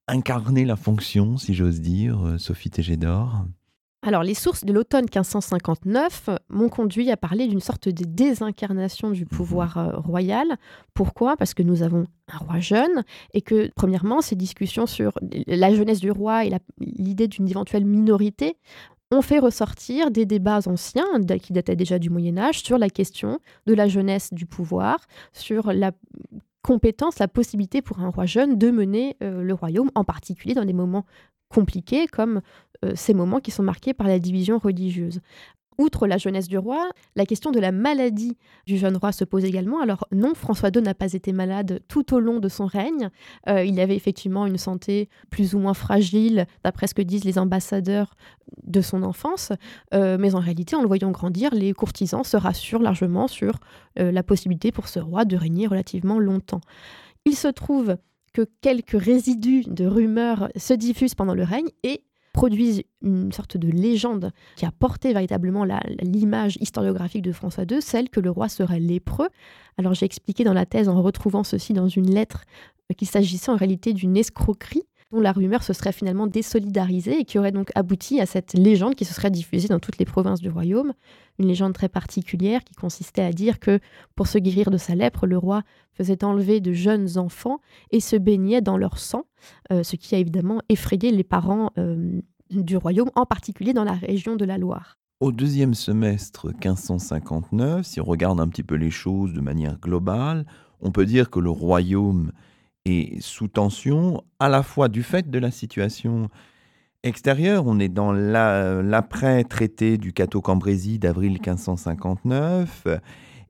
[0.07, 3.45] incarner la fonction, si j'ose dire, euh, Sophie Tégédor?
[4.05, 9.25] Alors, les sources de l'automne 1559 m'ont conduit à parler d'une sorte de désincarnation du
[9.25, 10.57] pouvoir euh, royal.
[10.93, 11.35] Pourquoi?
[11.37, 15.13] Parce que nous avons un roi jeune et que, premièrement, ces discussions sur
[15.47, 18.57] la jeunesse du roi et l'idée d'une éventuelle minorité
[19.09, 21.07] ont fait ressortir des débats anciens
[21.41, 24.99] qui dataient déjà du Moyen Âge sur la question de la jeunesse du pouvoir,
[25.33, 25.93] sur la
[26.61, 30.65] compétence, la possibilité pour un roi jeune de mener euh, le royaume, en particulier dans
[30.65, 31.05] des moments
[31.49, 32.41] compliqués comme
[32.93, 35.21] ces moments qui sont marqués par la division religieuse.
[35.77, 39.43] Outre la jeunesse du roi, la question de la maladie du jeune roi se pose
[39.43, 39.81] également.
[39.81, 43.09] Alors non, François II n'a pas été malade tout au long de son règne.
[43.49, 47.37] Euh, il avait effectivement une santé plus ou moins fragile, d'après ce que disent les
[47.37, 48.15] ambassadeurs
[48.63, 49.51] de son enfance.
[49.93, 53.59] Euh, mais en réalité, en le voyant grandir, les courtisans se rassurent largement sur
[53.97, 56.59] la possibilité pour ce roi de régner relativement longtemps.
[57.23, 57.95] Il se trouve
[58.33, 62.03] que quelques résidus de rumeurs se diffusent pendant le règne et
[62.35, 65.65] produisent une sorte de légende qui a porté véritablement
[66.01, 69.29] l'image historiographique de François II, celle que le roi serait lépreux.
[69.77, 72.43] Alors j'ai expliqué dans la thèse, en retrouvant ceci dans une lettre,
[72.91, 77.25] euh, qu'il s'agissait en réalité d'une escroquerie dont la rumeur se serait finalement désolidarisée et
[77.25, 80.41] qui aurait donc abouti à cette légende qui se serait diffusée dans toutes les provinces
[80.41, 80.93] du royaume.
[81.37, 83.79] Une légende très particulière qui consistait à dire que
[84.15, 85.63] pour se guérir de sa lèpre, le roi
[85.93, 87.59] faisait enlever de jeunes enfants
[87.91, 89.25] et se baignait dans leur sang,
[89.71, 93.93] euh, ce qui a évidemment effrayé les parents euh, du royaume, en particulier dans la
[93.93, 94.97] région de la Loire.
[95.21, 100.45] Au deuxième semestre 1559, si on regarde un petit peu les choses de manière globale,
[100.81, 102.31] on peut dire que le royaume
[102.85, 106.29] est sous tension, à la fois du fait de la situation
[107.03, 112.87] extérieure, on est dans l'après-traité du Cateau-Cambrésis d'avril 1559,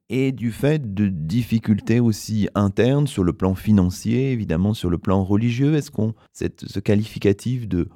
[0.09, 5.23] et du fait de difficultés aussi internes sur le plan financier, évidemment sur le plan
[5.23, 5.75] religieux.
[5.75, 7.89] Est-ce qu'on ce qualificatif de,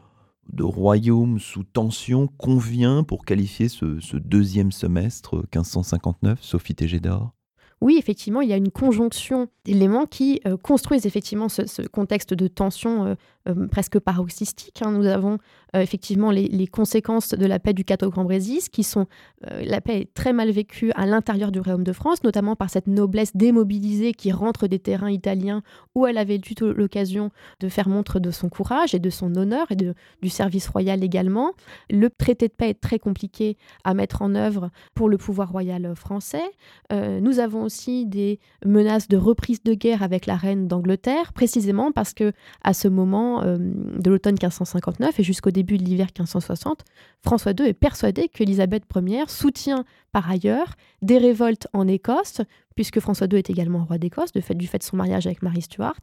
[0.52, 7.36] de royaume sous tension convient pour qualifier ce, ce deuxième semestre 1559, Sophie Tégédor?
[7.82, 12.48] Oui, effectivement, il y a une conjonction d'éléments qui euh, construisent effectivement ce, contexte de
[12.48, 13.16] tension
[13.50, 14.82] euh, euh, presque paroxystique.
[14.84, 14.92] Hein.
[14.92, 15.38] Nous avons
[15.76, 19.06] effectivement les, conséquences de la paix du 4 Cambrésis, qui sont
[19.44, 22.88] la paix est très mal vécue à l'intérieur du royaume de France, notamment par cette
[22.88, 25.62] noblesse démobilisée qui rentre des terrains italiens
[25.94, 29.68] où elle avait eu l'occasion de faire montre de son courage et de son honneur
[29.72, 31.52] et de, du service royal également.
[31.92, 35.94] Le traité de paix est très compliqué à mettre en œuvre pour le pouvoir royal
[35.96, 36.50] français.
[36.92, 42.14] nous avons aussi des menaces de reprise de guerre avec la reine d'Angleterre, précisément parce
[42.14, 42.34] que
[42.64, 46.84] à ce moment euh, de l'automne 1559 et jusqu'au début de l'hiver 1560,
[47.22, 52.42] François II est persuadé qu'Élisabeth Ier soutient par ailleurs des révoltes en Écosse,
[52.76, 55.42] puisque François II est également roi d'Écosse, du fait, du fait de son mariage avec
[55.42, 56.00] Marie Stuart.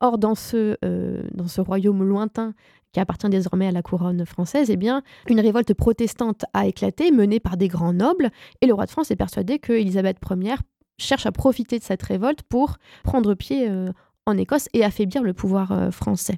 [0.00, 2.54] Or, dans ce, euh, dans ce royaume lointain
[2.92, 7.40] qui appartient désormais à la couronne française, eh bien, une révolte protestante a éclaté, menée
[7.40, 10.56] par des grands nobles, et le roi de France est persuadé que Élisabeth Ier
[10.98, 13.92] cherche à profiter de cette révolte pour prendre pied euh,
[14.26, 16.36] en Écosse et affaiblir le pouvoir français.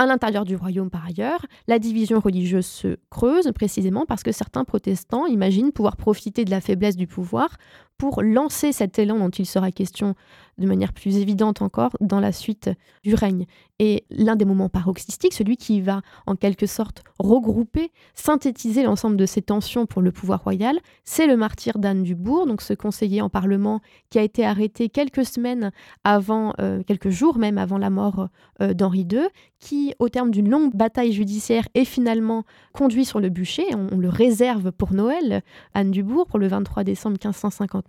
[0.00, 4.64] À l'intérieur du royaume, par ailleurs, la division religieuse se creuse précisément parce que certains
[4.64, 7.56] protestants imaginent pouvoir profiter de la faiblesse du pouvoir
[7.98, 10.14] pour lancer cet élan dont il sera question
[10.58, 12.70] de manière plus évidente encore dans la suite
[13.04, 13.46] du règne.
[13.78, 19.26] Et l'un des moments paroxystiques, celui qui va en quelque sorte regrouper, synthétiser l'ensemble de
[19.26, 23.28] ces tensions pour le pouvoir royal, c'est le martyr d'Anne Dubourg, donc ce conseiller en
[23.28, 23.80] Parlement
[24.10, 25.70] qui a été arrêté quelques semaines
[26.02, 28.28] avant, euh, quelques jours même avant la mort
[28.60, 29.28] euh, d'Henri II,
[29.60, 33.64] qui, au terme d'une longue bataille judiciaire, est finalement conduit sur le bûcher.
[33.74, 35.42] On, le réserve pour Noël,
[35.74, 37.87] Anne Dubourg, pour le 23 décembre 1559.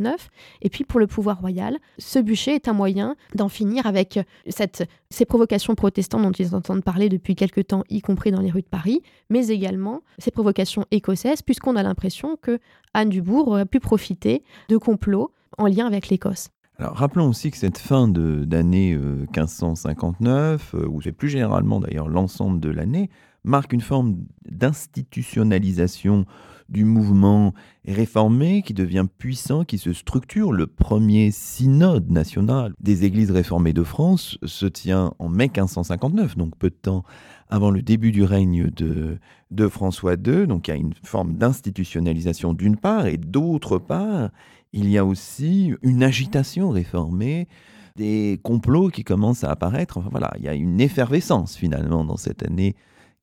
[0.62, 4.88] Et puis pour le pouvoir royal, ce bûcher est un moyen d'en finir avec cette,
[5.10, 8.62] ces provocations protestantes dont ils entendent parler depuis quelque temps, y compris dans les rues
[8.62, 12.60] de Paris, mais également ces provocations écossaises, puisqu'on a l'impression que
[12.94, 16.50] Anne Dubourg aurait pu profiter de complots en lien avec l'Écosse.
[16.78, 22.08] Alors, rappelons aussi que cette fin d'année 1559, euh, euh, ou c'est plus généralement d'ailleurs
[22.08, 23.10] l'ensemble de l'année,
[23.44, 24.18] marque une forme
[24.50, 26.26] d'institutionnalisation
[26.70, 27.54] du mouvement
[27.86, 30.52] réformé qui devient puissant, qui se structure.
[30.52, 36.56] Le premier synode national des églises réformées de France se tient en mai 1559, donc
[36.58, 37.04] peu de temps
[37.50, 40.48] avant le début du règne de, François II.
[40.48, 44.30] Donc il y a une forme d'institutionnalisation d'une part, et d'autre part,
[44.72, 47.48] il y a aussi une agitation réformée,
[47.96, 49.98] des complots qui commencent à apparaître.
[49.98, 52.76] Enfin voilà, il y a une effervescence finalement dans cette année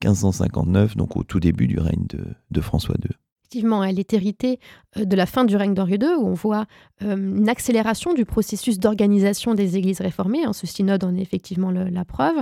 [0.03, 2.07] 1559, donc au tout début du règne
[2.51, 3.16] de François II.
[3.47, 4.59] Effectivement, elle est héritée
[4.97, 6.66] euh, de la fin du règne d'Henri II, où on voit
[7.03, 10.44] euh, une accélération du processus d'organisation des églises réformées.
[10.44, 12.34] Hein, ce synode en est effectivement la preuve.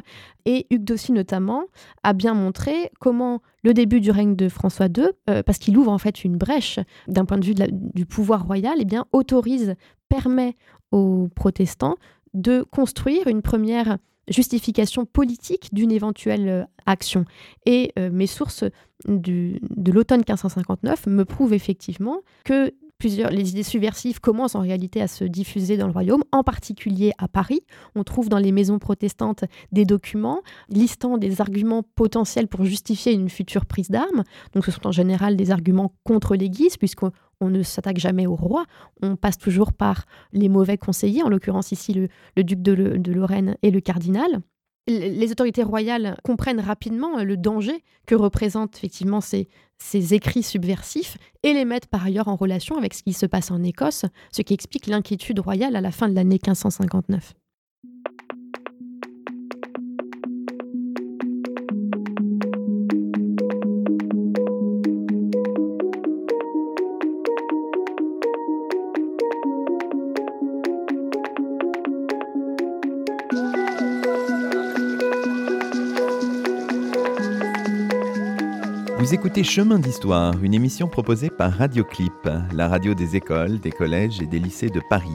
[0.46, 1.64] Et Hugues Dossy, notamment,
[2.04, 5.92] a bien montré comment le début du règne de François II, euh, parce qu'il ouvre
[5.92, 9.74] en fait une brèche d'un point de vue du pouvoir royal, eh bien, autorise,
[10.08, 10.56] permet
[10.90, 11.96] aux protestants
[12.32, 13.98] de construire une première
[14.28, 17.24] justification politique d'une éventuelle euh, action.
[17.66, 18.64] Et euh, mes sources
[19.06, 25.08] de l'automne 1559 me prouvent effectivement que plusieurs, les idées subversives commencent en réalité à
[25.08, 27.60] se diffuser dans le royaume, en particulier à Paris.
[27.94, 33.28] On trouve dans les maisons protestantes des documents listant des arguments potentiels pour justifier une
[33.28, 34.24] future prise d'armes.
[34.54, 38.34] Donc ce sont en général des arguments contre l'Église, puisqu'on on ne s'attaque jamais au
[38.34, 38.64] roi,
[39.02, 43.70] on passe toujours par les mauvais conseillers, en l'occurrence ici le, duc de, Lorraine et
[43.70, 44.40] le cardinal
[44.86, 51.54] les autorités royales comprennent rapidement le danger que représentent effectivement ces, ces, écrits subversifs et
[51.54, 54.52] les mettent par ailleurs en relation avec ce qui se passe en Écosse, ce qui
[54.52, 57.32] explique l'inquiétude royale à la fin de l'année 1559.
[79.04, 84.22] Vous écoutez Chemin d'Histoire, une émission proposée par Radioclip, la radio des écoles, des collèges
[84.22, 85.12] et des lycées de Paris.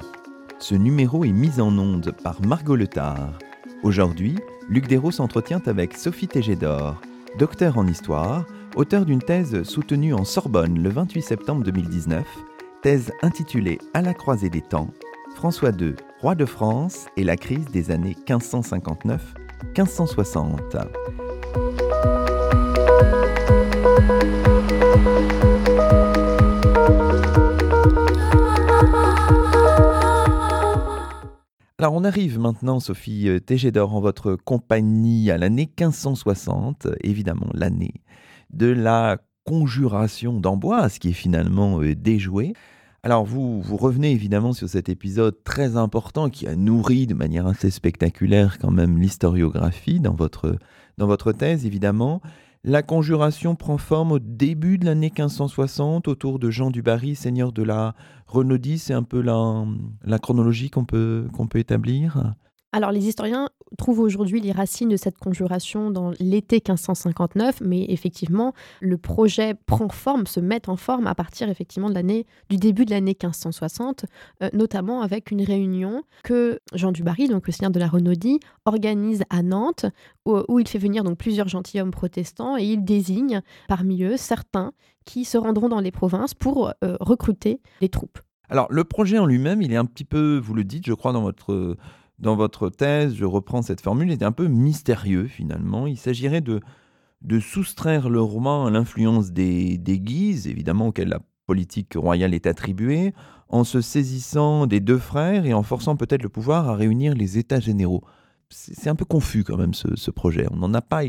[0.59, 3.39] Ce numéro est mis en onde par Margot Letard.
[3.81, 4.37] Aujourd'hui,
[4.69, 7.01] Luc Dérault s'entretient avec Sophie Tégédor,
[7.39, 12.23] docteur en histoire, auteur d'une thèse soutenue en Sorbonne le 28 septembre 2019,
[12.83, 14.93] thèse intitulée À la croisée des temps,
[15.33, 21.18] François II, roi de France et la crise des années 1559-1560.
[31.79, 37.93] Alors on arrive maintenant, Sophie euh, Tégédor, en votre compagnie à l'année 1560, évidemment l'année
[38.49, 42.51] de la conjuration d'Amboise, qui est finalement euh, déjouée.
[43.01, 47.47] Alors vous, vous revenez évidemment sur cet épisode très important qui a nourri de manière
[47.47, 50.57] assez spectaculaire quand même l'historiographie dans votre,
[50.97, 52.21] dans votre thèse, évidemment.
[52.65, 57.53] La conjuration prend forme au début de l'année 1560 autour de Jean du Barry, seigneur
[57.53, 57.95] de la
[58.27, 58.79] Renaudie.
[58.79, 62.35] C'est un peu la, chronologie qu'on peut, qu'on peut établir.
[62.71, 63.49] Alors les historiens
[63.79, 69.89] trouvent aujourd'hui les racines de cette conjuration dans l'été 1559, mais effectivement le projet prend
[69.89, 74.05] forme, se met en forme à partir effectivement de l'année du début de l'année 1560,
[74.43, 78.39] euh, notamment avec une réunion que Jean du Barry, donc le seigneur de la Renaudie,
[78.65, 79.85] organise à Nantes,
[80.25, 84.73] où, il fait venir donc plusieurs gentilshommes protestants et il désigne parmi eux certains
[85.05, 88.19] qui se rendront dans les provinces pour euh, recruter les troupes.
[88.49, 91.13] Alors le projet en lui-même, il est un petit peu, vous le dites, je crois,
[91.13, 91.77] dans votre
[92.19, 95.87] dans votre thèse, je reprends cette formule, est un peu mystérieux finalement.
[95.87, 96.59] Il s'agirait de,
[97.21, 102.47] de soustraire le roman à l'influence des, des Guises, évidemment auxquelles la politique royale est
[102.47, 103.13] attribuée,
[103.47, 107.37] en se saisissant des deux frères et en forçant peut-être le pouvoir à réunir les
[107.37, 108.03] États généraux.
[108.49, 110.45] C'est un peu confus quand même ce, ce projet.
[110.51, 111.01] On n'en a pas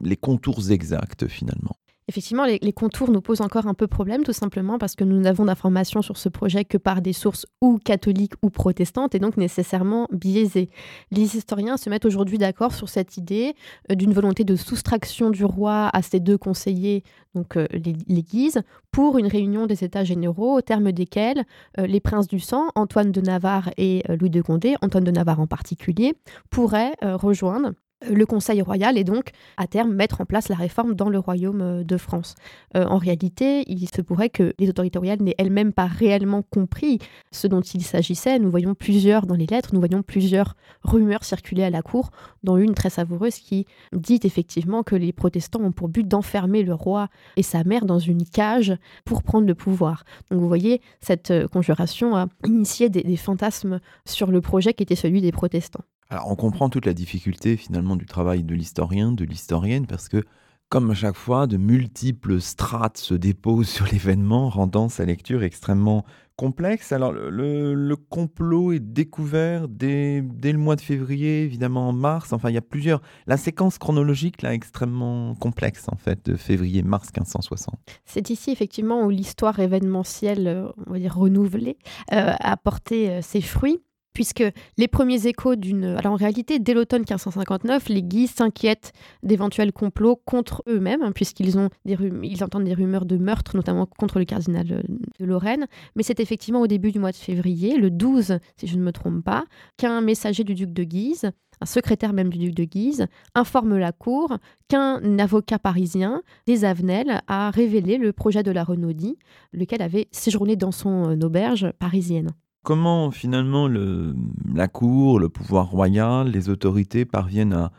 [0.00, 1.76] les contours exacts finalement.
[2.12, 5.46] Effectivement, les, contours nous posent encore un peu problème, tout simplement parce que nous n'avons
[5.46, 10.08] d'informations sur ce projet que par des sources ou catholiques ou protestantes, et donc nécessairement
[10.12, 10.68] biaisées.
[11.10, 13.54] Les historiens se mettent aujourd'hui d'accord sur cette idée
[13.90, 17.02] euh, d'une volonté de soustraction du roi à ses deux conseillers,
[17.34, 18.60] donc euh, l'Église,
[18.90, 21.46] pour une réunion des États généraux, au terme desquels
[21.78, 25.40] euh, les princes du sang, Antoine de Navarre et Louis de Condé, Antoine de Navarre
[25.40, 26.12] en particulier,
[26.50, 27.70] pourraient rejoindre
[28.08, 31.60] le Conseil royal et donc à terme mettre en place la réforme dans le royaume
[31.60, 32.34] euh, de France.
[32.76, 36.98] Euh, en réalité, il se pourrait que les autorités royales n'aient elles-mêmes pas réellement compris
[37.30, 38.38] ce dont il s'agissait.
[38.38, 42.10] Nous voyons plusieurs dans les lettres, nous voyons plusieurs rumeurs circuler à la cour,
[42.42, 46.74] dont une très savoureuse qui dit effectivement que les protestants ont pour but d'enfermer le
[46.74, 50.04] roi et sa mère dans une cage pour prendre le pouvoir.
[50.30, 54.96] Donc vous voyez, cette euh, conjuration a initié des fantasmes sur le projet qui était
[54.96, 55.84] celui des protestants.
[56.12, 60.22] Alors on comprend toute la difficulté finalement du travail de l'historien, de l'historienne, parce que
[60.68, 66.04] comme à chaque fois, de multiples strates se déposent sur l'événement, rendant sa lecture extrêmement
[66.36, 66.92] complexe.
[66.92, 72.34] Alors le, complot est découvert dès, le mois de février, évidemment en mars.
[72.34, 73.00] Enfin, il y a plusieurs.
[73.26, 77.74] La séquence chronologique là extrêmement complexe en fait de février-mars 1560.
[78.04, 81.78] C'est ici effectivement où l'histoire événementielle, euh, on va dire renouvelée,
[82.12, 83.80] euh, a porté euh, ses fruits
[84.12, 84.44] puisque
[84.76, 85.84] les premiers échos d'une...
[85.84, 88.92] Alors en réalité, dès l'automne 1559, les Guises s'inquiètent
[89.22, 93.86] d'éventuels complots contre eux-mêmes, hein, puisqu'ils ont des ils entendent des rumeurs de meurtre, notamment
[93.86, 94.82] contre le cardinal euh,
[95.18, 95.66] de Lorraine.
[95.96, 98.92] Mais c'est effectivement au début du mois de février, le 12, si je ne me
[98.92, 99.44] trompe pas,
[99.76, 103.92] qu'un messager du duc de Guise, un secrétaire même du duc de Guise, informe la
[103.92, 104.36] cour
[104.68, 109.16] qu'un avocat parisien, des Avenel, a révélé le projet de la Renaudie,
[109.52, 112.30] lequel avait séjourné dans son euh, auberge parisienne.
[112.62, 114.14] Comment finalement le,
[114.54, 117.70] la cour, le pouvoir royal, les autorités parviennent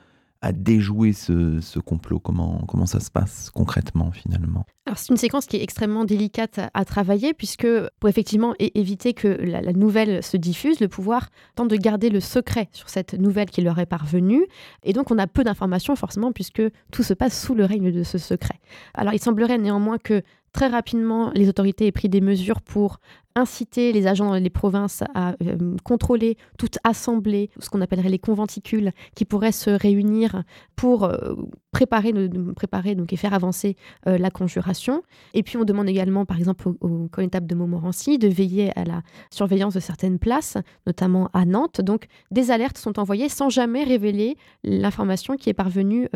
[0.41, 2.19] à, déjouer ce, complot?
[2.19, 4.65] Comment, ça se passe concrètement finalement?
[4.93, 7.65] C'est une séquence qui est extrêmement délicate à, travailler puisque
[8.01, 12.19] pour effectivement éviter que la, la, nouvelle se diffuse, le pouvoir tente de garder le
[12.19, 14.45] secret sur cette nouvelle qui leur est parvenue.
[14.83, 16.61] Et donc on a peu d'informations forcément puisque
[16.91, 18.59] tout se passe sous le règne de ce secret.
[18.93, 20.23] Alors il semblerait néanmoins que
[20.53, 22.99] Très rapidement, les autorités aient pris des mesures pour
[23.35, 28.91] inciter les agents les provinces à euh, contrôler toute assemblée, ce qu'on appellerait les conventicules,
[29.15, 30.43] qui pourraient se réunir
[30.75, 31.33] pour euh,
[31.71, 32.13] préparer,
[32.55, 33.75] préparer donc, et faire avancer
[34.07, 35.01] euh, la conjuration.
[35.33, 38.83] Et puis on demande également, par exemple, au, au, connétable de Montmorency de veiller à
[38.83, 39.01] la
[39.31, 41.81] surveillance de certaines places, notamment à Nantes.
[41.81, 46.07] Donc des alertes sont envoyées sans jamais révéler l'information qui est parvenue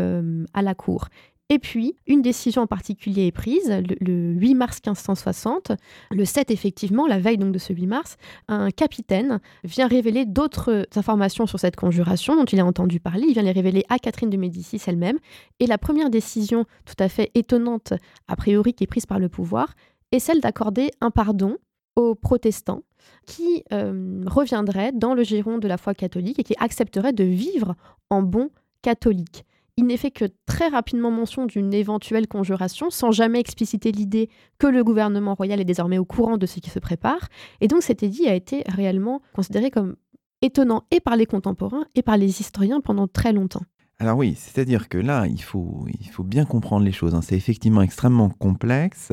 [0.53, 1.07] à la cour.
[1.50, 3.72] Et puis, une décision en particulier est prise
[4.02, 5.72] le, 8 mars 1560.
[6.12, 8.18] Le 7, effectivement, la veille donc de ce 8 mars,
[8.50, 13.28] un capitaine vient révéler d'autres informations sur cette conjuration dont il a entendu parler.
[13.28, 15.20] Il vient les révéler à Catherine de Médicis elle-même.
[15.62, 17.93] Et la première décision tout à fait étonnante,
[18.28, 19.74] a priori, qui est prise par le pouvoir,
[20.12, 21.58] est celle d'accorder un pardon
[21.95, 22.84] aux protestants
[23.26, 27.76] qui euh, reviendraient dans le giron de la foi catholique et qui accepteraient de vivre
[28.10, 28.50] en bons
[28.82, 29.45] catholiques
[29.78, 34.67] il n'est fait que très rapidement mention d'une éventuelle conjuration, sans jamais expliciter l'idée que
[34.67, 37.30] le gouvernement royal est désormais au courant de ce qui se prépare.
[37.61, 39.95] Et donc cet édit a été réellement considéré comme
[40.41, 43.63] étonnant et par les contemporains et par les historiens pendant très longtemps.
[43.99, 47.15] Alors oui, c'est-à-dire que là, il faut, il faut bien comprendre les choses.
[47.15, 47.21] Hein.
[47.21, 49.11] C'est effectivement extrêmement complexe.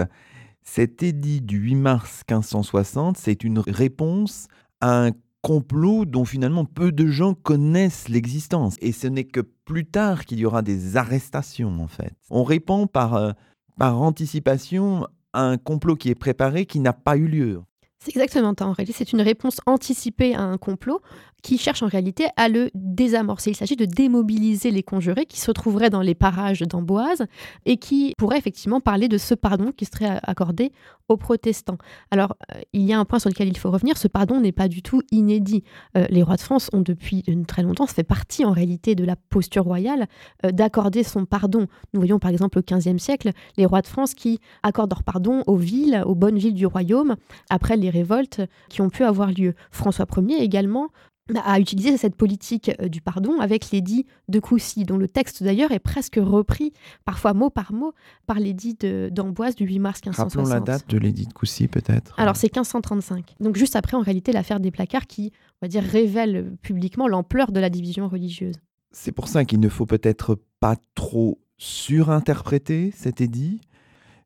[0.63, 4.49] Cet édit du 8 mars 1560, c'est une réponse
[4.81, 5.11] à un
[5.45, 8.77] complot dont finalement peu de gens connaissent l'existence.
[8.81, 12.15] Et ce n'est que plus tard qu'il y aura des arrestations, en fait.
[12.31, 13.33] On répond par, euh,
[13.79, 17.61] par anticipation à un complot qui est préparé qui n'a pas eu lieu.
[17.99, 18.67] C'est exactement ça.
[18.67, 21.03] En réalité, c'est une réponse anticipée à un complot
[21.45, 23.51] qui cherche en réalité à le désamorcer.
[23.51, 27.27] Il s'agit de démobiliser les conjurés qui se trouveraient dans les parages d'Amboise
[27.67, 30.73] et qui pourraient effectivement parler de ce pardon qui serait accordé
[31.11, 31.77] aux protestants.
[32.11, 34.53] Alors, euh, il y a un point sur lequel il faut revenir, ce pardon n'est
[34.53, 35.65] pas du tout inédit.
[35.99, 39.05] Euh, les rois de France ont depuis très longtemps, ça fait partie en réalité de
[39.05, 40.07] la posture royale,
[40.47, 41.67] euh, d'accorder son pardon.
[41.93, 45.43] Nous voyons par exemple au XVe siècle les rois de France qui accordent leur pardon
[45.47, 47.17] aux villes, aux bonnes villes du royaume,
[47.51, 48.41] après les révoltes
[48.71, 49.55] qui ont pu avoir lieu.
[49.71, 50.89] François Ier également
[51.35, 55.73] a utilisé cette politique euh, du pardon avec l'édit de Coucy, dont le texte d'ailleurs
[55.73, 56.73] est presque repris,
[57.05, 57.95] parfois mot par mot,
[58.27, 58.77] par l'édit
[59.11, 60.47] d'Amboise du 8 mars 1560.
[60.47, 62.15] Rappelons la date de l'édit de Coucy peut-être.
[62.19, 63.37] Alors c'est 1535.
[63.41, 67.53] Donc juste après en réalité l'affaire des placards qui, on va dire, révèle publiquement l'ampleur
[67.53, 68.57] de la division religieuse.
[68.93, 73.61] C'est pour ça qu'il ne faut peut-être pas trop surinterpréter cet édit?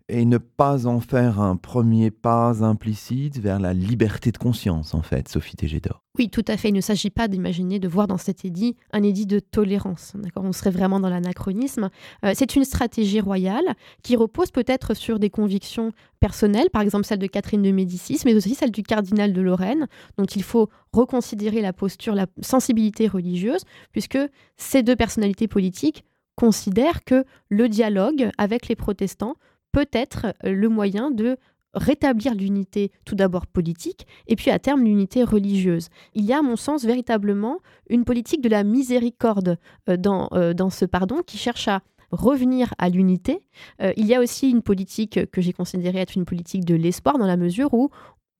[0.09, 5.03] Et ne pas en faire un premier pas implicite vers la liberté de conscience, en
[5.03, 6.03] fait, Sophie Tégédor.
[6.19, 6.71] Oui, tout à fait.
[6.71, 10.15] Il ne s'agit pas d'imaginer, de voir dans cet édit un édit de tolérance.
[10.17, 10.45] D'accord?
[10.45, 11.91] On serait vraiment dans l'anachronisme.
[12.25, 17.19] Euh, c'est une stratégie royale qui repose peut-être sur des convictions personnelles, par exemple celle
[17.19, 19.87] de Catherine de Médicis, mais aussi celle du cardinal de Lorraine,
[20.17, 24.19] dont il faut reconsidérer la posture, la sensibilité religieuse, puisque
[24.57, 26.05] ces deux personnalités politiques
[26.35, 29.35] considèrent que le dialogue avec les protestants
[29.73, 31.37] peut être le moyen de
[31.75, 35.89] rétablir l'unité tout d'abord politique et puis à terme l'unité religieuse.
[36.15, 37.59] Il y a à mon sens véritablement
[37.89, 39.59] une politique de la miséricorde
[39.89, 43.43] euh, dans, euh, dans ce pardon qui cherche à revenir à l'unité.
[43.83, 47.19] Euh, il y a aussi une politique que j'ai considérée être une politique de l'espoir
[47.19, 47.91] dans la mesure où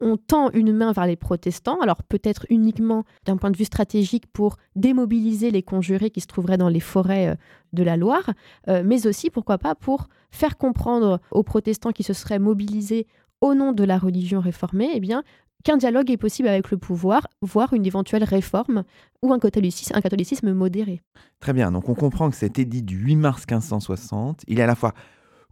[0.01, 4.27] on tend une main vers les protestants, alors peut-être uniquement d'un point de vue stratégique
[4.33, 7.37] pour démobiliser les conjurés qui se trouveraient dans les forêts
[7.73, 8.31] de la Loire,
[8.67, 13.07] mais aussi, pourquoi pas, pour faire comprendre aux protestants qui se seraient mobilisés
[13.41, 15.23] au nom de la religion réformée, eh bien,
[15.65, 18.85] qu'un dialogue est possible avec le pouvoir, voire une éventuelle réforme
[19.23, 21.03] ou un catholicisme, un catholicisme modéré.
[21.41, 24.67] Très bien, donc on comprend que cet édit du 8 mars 1560, il est à
[24.67, 24.95] la fois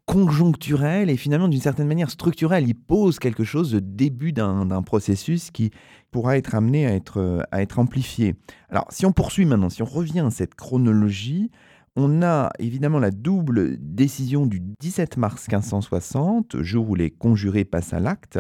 [0.07, 2.67] conjoncturel et finalement d'une certaine manière structurel.
[2.67, 5.73] Il pose quelque chose, de début d'un processus qui
[6.11, 8.37] pourra être amené à être, à être amplifié.
[8.71, 11.51] Alors si on poursuit maintenant, si on revient à cette chronologie,
[11.97, 17.95] on a évidemment la double décision du 17 mars 1560, jour où les conjurés passent
[17.95, 18.39] à l'acte.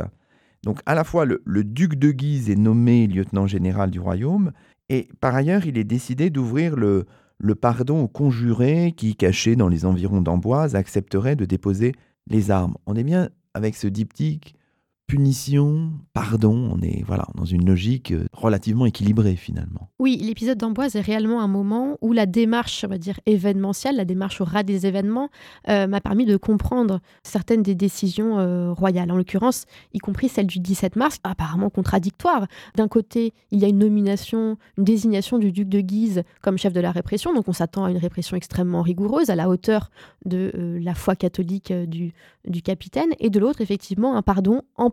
[0.62, 4.52] Donc à la fois le, duc de Guise est nommé lieutenant général du royaume,
[4.88, 7.06] et par ailleurs il est décidé d'ouvrir le,
[7.39, 11.93] le pardon aux conjurés qui, cachés dans les environs d'Amboise, accepteraient de déposer
[12.28, 12.76] les armes.
[12.87, 14.55] On est bien avec ce diptyque
[15.07, 19.88] punition, pardon, on est voilà dans une logique euh, relativement équilibrée finalement.
[20.00, 24.04] Oui, l'épisode d'Amboise est réellement un moment où la démarche, on va dire événementielle, la
[24.04, 25.30] démarche au ras des événements,
[25.68, 29.12] euh, m'a permis de comprendre certaines des décisions euh, royales.
[29.12, 32.46] En l'occurrence, y compris celle du 17 mars, apparemment contradictoire.
[32.74, 36.72] D'un côté, il y a une nomination, une désignation du duc de Guise comme chef
[36.72, 39.90] de la répression, donc on s'attend à une répression extrêmement rigoureuse, à la hauteur
[40.24, 42.12] de la foi catholique du,
[42.46, 44.90] du capitaine, et de l'autre, effectivement, un pardon en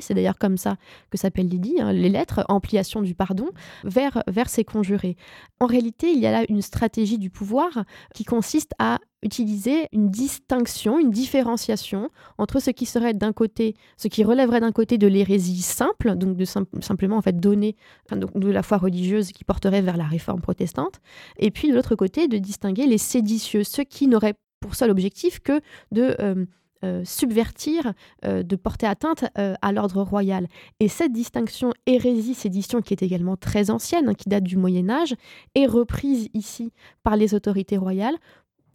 [0.00, 0.76] c'est d'ailleurs comme ça
[1.10, 3.48] que s'appellent les, hein, les lettres, ampliation du pardon,
[3.84, 5.16] vers, vers ces conjurés.
[5.60, 7.84] En réalité, il y a là une stratégie du pouvoir
[8.14, 14.08] qui consiste à utiliser une distinction, une différenciation entre ce qui serait d'un côté, ce
[14.08, 17.76] qui relèverait d'un côté de l'hérésie simple, donc de simplement en fait donner
[18.10, 21.00] donc de la foi religieuse qui porterait vers la réforme protestante,
[21.38, 25.40] et puis de l'autre côté de distinguer les séditieux, ceux qui n'auraient pour seul objectif
[25.40, 25.60] que
[25.92, 26.46] de euh,
[26.84, 30.46] euh, subvertir, euh, de porter atteinte euh, à l'ordre royal.
[30.78, 35.14] Et cette distinction hérésie-sédition, qui est également très ancienne, hein, qui date du Moyen Âge,
[35.54, 36.72] est reprise ici
[37.02, 38.16] par les autorités royales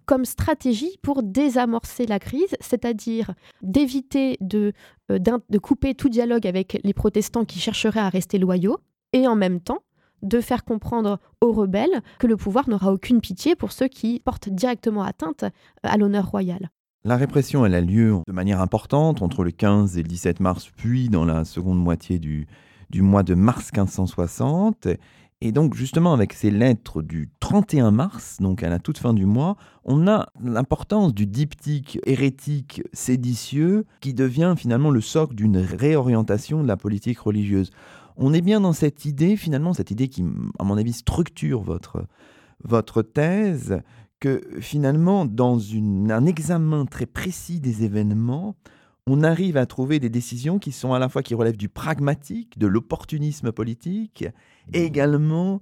[0.07, 4.73] comme stratégie pour désamorcer la crise, c'est-à-dire d'éviter de,
[5.09, 8.79] de couper tout dialogue avec les protestants qui chercheraient à rester loyaux,
[9.13, 9.83] et en même temps
[10.21, 14.49] de faire comprendre aux rebelles que le pouvoir n'aura aucune pitié pour ceux qui portent
[14.49, 15.45] directement atteinte
[15.83, 16.69] à l'honneur royal.
[17.03, 20.69] La répression, elle a lieu de manière importante entre le 15 et le 17 mars,
[20.75, 22.45] puis dans la seconde moitié du,
[22.91, 24.87] du mois de mars 1560.
[25.43, 29.25] Et donc, justement, avec ces lettres du 31 mars, donc à la toute fin du
[29.25, 36.61] mois, on a l'importance du diptyque hérétique séditieux qui devient finalement le socle d'une réorientation
[36.61, 37.71] de la politique religieuse.
[38.15, 40.23] On est bien dans cette idée, finalement, cette idée qui,
[40.59, 42.05] à mon avis, structure votre,
[42.63, 43.81] votre thèse,
[44.21, 45.59] que finalement, dans
[46.09, 48.55] un examen très précis des événements,
[49.07, 52.57] on arrive à trouver des décisions qui sont à la fois qui relèvent du pragmatique,
[52.57, 54.23] de l'opportunisme politique,
[54.73, 55.61] et également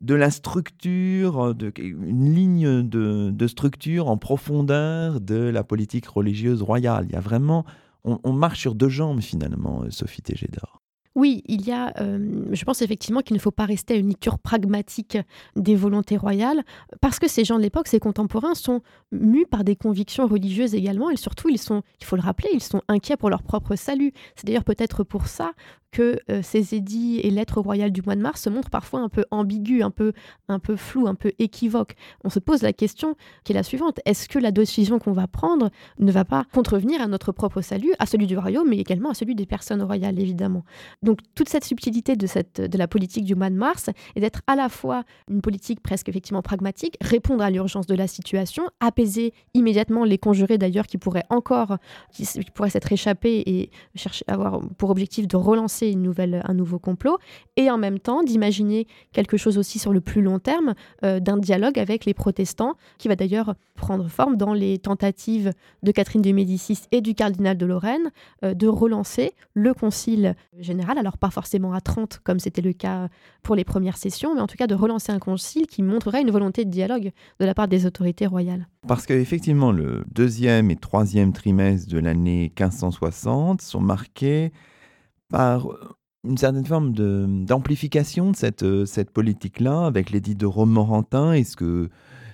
[0.00, 7.04] de la structure, de, une ligne de, structure en profondeur de la politique religieuse royale.
[7.08, 7.66] Il y a vraiment,
[8.04, 10.80] on, on marche sur deux jambes finalement, Sophie Tégédor.
[11.18, 14.06] Oui, il y a, euh, je pense effectivement qu'il ne faut pas rester à une
[14.06, 15.18] lecture pragmatique
[15.56, 16.62] des volontés royales,
[17.00, 21.10] parce que ces gens de l'époque, ces contemporains, sont mus par des convictions religieuses également,
[21.10, 24.12] et surtout, ils sont, il faut le rappeler, ils sont inquiets pour leur propre salut.
[24.36, 25.54] C'est d'ailleurs peut-être pour ça
[25.90, 29.08] que euh, ces édits et lettres royales du mois de mars se montrent parfois un
[29.08, 30.12] peu ambigus, un peu,
[30.48, 31.94] un peu flous, un peu équivoques.
[32.24, 35.26] On se pose la question qui est la suivante est-ce que la décision qu'on va
[35.26, 39.10] prendre ne va pas contrevenir à notre propre salut, à celui du royaume, mais également
[39.10, 40.64] à celui des personnes royales, évidemment?
[41.08, 44.42] Donc toute cette subtilité de, cette, de la politique du mois de mars est d'être
[44.46, 49.32] à la fois une politique presque effectivement pragmatique, répondre à l'urgence de la situation, apaiser
[49.54, 51.78] immédiatement les conjurés d'ailleurs qui pourraient encore,
[52.12, 56.78] qui, pourraient s'être échappés et chercher avoir pour objectif de relancer une nouvelle, un nouveau
[56.78, 57.16] complot,
[57.56, 60.74] et en même temps d'imaginer quelque chose aussi sur le plus long terme
[61.06, 65.90] euh, d'un dialogue avec les protestants, qui va d'ailleurs prendre forme dans les tentatives de
[65.90, 68.10] Catherine de Médicis et du cardinal de Lorraine
[68.44, 73.08] euh, de relancer le concile général, alors pas forcément à 30 comme c'était le cas
[73.42, 76.30] pour les premières sessions, mais en tout cas de relancer un concile qui montrerait une
[76.30, 78.68] volonté de dialogue de la part des autorités royales.
[78.86, 84.52] Parce qu'effectivement, le deuxième et troisième trimestre de l'année 1560 sont marqués
[85.28, 85.68] par
[86.24, 91.56] une certaine forme d'amplification de, cette, euh, cette politique-là, avec l'édit de Romorantin et ce
[91.56, 91.88] que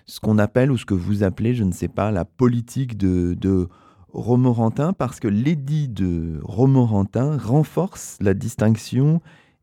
[0.07, 3.35] ce qu'on appelle ou ce que vous appelez, je ne sais pas, la politique de,
[3.41, 3.69] de
[4.15, 9.21] Romorantin, parce que l'édit de Romorantin renforce la distinction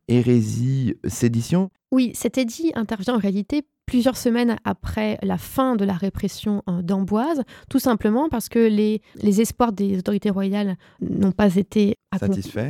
[0.08, 1.70] hérésie-sédition.
[1.90, 3.62] Oui, cet édit intervient en réalité
[3.92, 9.02] plusieurs semaines après la fin de la répression euh, d'Amboise, tout simplement parce que les,
[9.16, 11.98] les espoirs des autorités royales n'ont pas été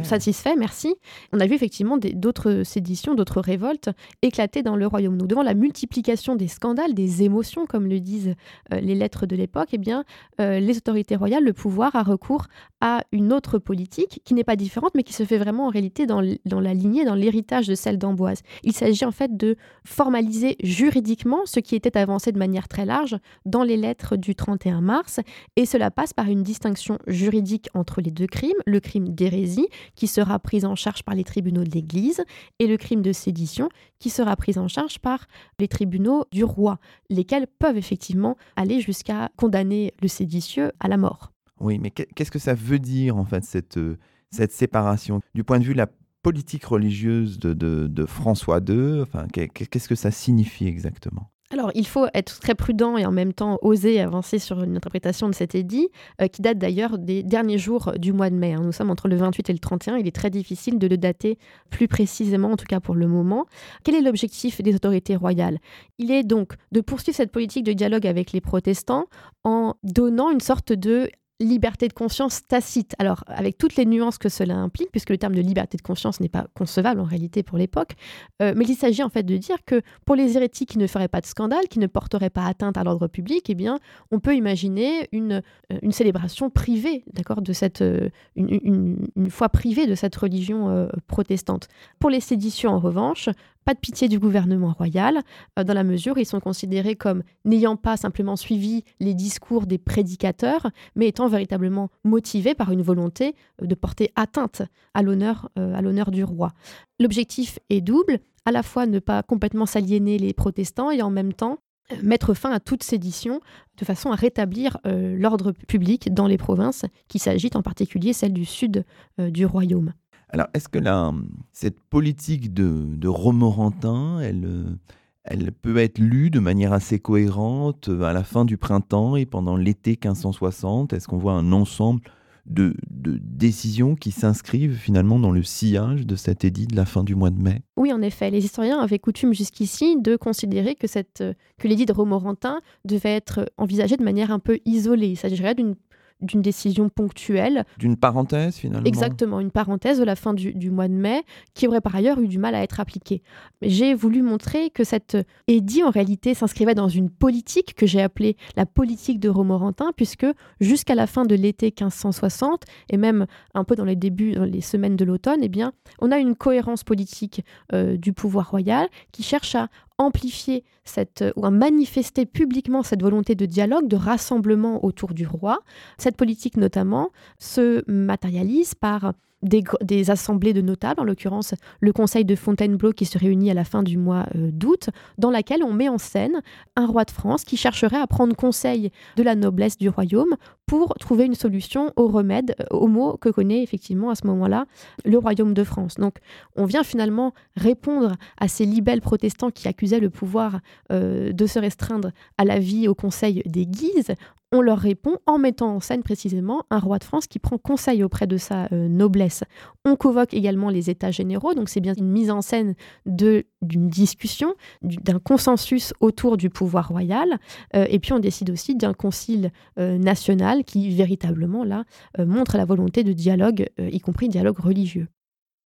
[0.03, 0.57] satisfaits.
[0.59, 0.95] merci.
[1.33, 5.17] On a vu effectivement d'autres séditions, d'autres révoltes éclater dans le royaume.
[5.17, 8.35] Donc devant la multiplication des scandales, des émotions, comme le disent
[8.73, 10.05] euh, les lettres de l'époque, eh bien,
[10.41, 12.47] euh, les autorités royales, le pouvoir a recours
[12.81, 16.07] à une autre politique qui n'est pas différente, mais qui se fait vraiment en réalité
[16.07, 18.43] dans, dans la lignée, dans l'héritage de celle d'Amboise.
[18.65, 19.55] Il s'agit en fait de
[19.85, 21.12] formaliser juridiquement
[21.45, 25.21] ce qui était avancé de manière très large dans les lettres du 31 mars,
[25.57, 30.07] et cela passe par une distinction juridique entre les deux crimes, le crime d'hérésie, qui
[30.07, 32.23] sera pris en charge par les tribunaux de l'Église,
[32.59, 35.27] et le crime de sédition, qui sera pris en charge par
[35.59, 36.79] les tribunaux du roi,
[37.11, 41.33] lesquels peuvent effectivement aller jusqu'à condamner le séditieux à la mort.
[41.61, 43.97] Oui, mais qu'est-ce que ça veut dire en fait cette, euh,
[44.31, 45.21] cette séparation?
[45.35, 45.87] Du point de vue de la
[46.23, 51.33] politique religieuse de, François II enfin, Qu'est-ce que ça signifie exactement?
[51.53, 55.29] Alors, il faut être très prudent et en même temps oser avancer sur une interprétation
[55.29, 55.91] de cet édit,
[56.23, 58.55] euh, qui date d'ailleurs des derniers jours du mois de mai.
[58.55, 58.63] Hein.
[58.65, 59.99] Nous sommes entre le 28 et le 31.
[59.99, 63.45] Il est très difficile de le dater plus précisément, en tout cas pour le moment.
[63.85, 65.59] Quel est l'objectif des autorités royales?
[65.99, 69.05] Il est donc de poursuivre cette politique de dialogue avec les protestants
[69.45, 71.11] en donnant une sorte de
[71.43, 72.95] liberté de conscience tacite.
[72.99, 76.21] Alors, avec toutes les nuances que cela implique, puisque le terme de liberté de conscience
[76.21, 77.93] n'est pas concevable en réalité pour l'époque,
[78.41, 81.09] euh, mais il s'agit en fait de dire que pour les hérétiques qui ne feraient
[81.09, 83.79] pas de scandale, qui ne porteraient pas atteinte à l'ordre public, eh bien,
[84.11, 89.49] on peut imaginer une, euh, une célébration privée, d'accord, de cette, euh, une, une, foi
[89.49, 91.69] privée de cette religion protestante.
[91.99, 93.29] Pour les séditions, en revanche,
[93.65, 95.21] pas de pitié du gouvernement royal,
[95.59, 99.67] euh, dans la mesure où ils sont considérés comme n'ayant pas simplement suivi les discours
[99.67, 104.63] des prédicateurs, mais étant véritablement motivés par une volonté euh, de porter atteinte
[104.95, 106.53] à l'honneur euh, à l'honneur du roi.
[107.01, 111.33] L'objectif est double, à la fois ne pas complètement s'aliéner les protestants et en même
[111.33, 111.59] temps
[112.03, 113.41] mettre fin à toute sédition
[113.77, 118.45] de façon à rétablir l'ordre public dans les provinces qui s'agitent, en particulier celle du
[118.45, 118.85] sud
[119.19, 119.93] du royaume.
[120.33, 121.13] Alors, est-ce que la,
[121.53, 124.79] cette politique de, de Romorantin, elle,
[125.25, 129.57] elle peut être lue de manière assez cohérente à la fin du printemps et pendant
[129.57, 132.01] l'été 1560 Est-ce qu'on voit un ensemble
[132.47, 137.05] de, de décisions qui s'inscrivent finalement dans le sillage de cet édit de la fin
[137.05, 137.63] du mois de mai?
[137.77, 138.31] Oui, en effet.
[138.31, 141.23] Les historiens avaient coutume jusqu'ici de considérer que, cette,
[141.59, 145.09] que l'édit de Romorantin devait être envisagé de manière un peu isolée.
[145.09, 145.77] Il s'agirait d'une
[146.23, 147.65] d'une décision ponctuelle.
[147.79, 151.23] D'une parenthèse finalement Exactement, une parenthèse de la fin du, mois de mai
[151.55, 153.23] qui aurait par ailleurs eu du mal à être appliquée.
[153.61, 155.17] J'ai voulu montrer que cet
[155.49, 160.27] édit en réalité s'inscrivait dans une politique que j'ai appelée la politique de Romorantin puisque
[160.61, 164.61] jusqu'à la fin de l'été 1560 et même un peu dans les débuts, dans les
[164.61, 169.23] semaines de l'automne, eh bien, on a une cohérence politique euh, du pouvoir royal qui
[169.23, 169.69] cherche à
[169.99, 175.61] amplifier cette, ou à manifester publiquement cette volonté de dialogue, de rassemblement autour du roi.
[175.99, 182.35] Cette politique notamment se matérialise par des, assemblées de notables, en l'occurrence le conseil de
[182.35, 185.89] Fontainebleau qui se réunit à la fin du mois euh, d'août, dans laquelle on met
[185.89, 186.43] en scène
[186.77, 190.37] un roi de France qui chercherait à prendre conseil de la noblesse du royaume
[190.67, 194.67] pour trouver une solution au remède, euh, au mot que connaît effectivement à ce moment-là
[195.05, 195.97] le royaume de France.
[195.97, 196.17] Donc
[196.57, 201.59] on vient finalement répondre à ces libelles protestants qui accusaient le pouvoir euh, de se
[201.59, 204.15] restreindre à la vie au conseil des Guises
[204.53, 208.05] on leur répond en mettant en scène précisément un roi de France qui prend conseil
[208.05, 209.45] auprès de sa euh, noblesse.
[209.85, 212.75] On convoque également les États généraux, donc c'est bien une mise en scène
[213.07, 217.39] d'une discussion, d'un consensus autour du pouvoir royal,
[217.75, 221.85] euh, et puis on décide aussi d'un concile euh, national qui véritablement là
[222.19, 225.09] montre la volonté de dialogue, y compris dialogue religieux.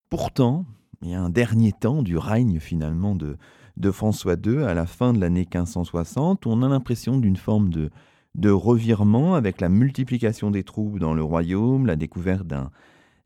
[0.09, 0.65] Pourtant,
[1.03, 3.37] il y a un dernier temps du règne finalement de,
[3.77, 7.71] de François II à la fin de l'année 1560, où on a l'impression d'une forme
[7.71, 7.91] de,
[8.37, 12.71] de revirement avec la multiplication des troupes dans le royaume, la découverte d'un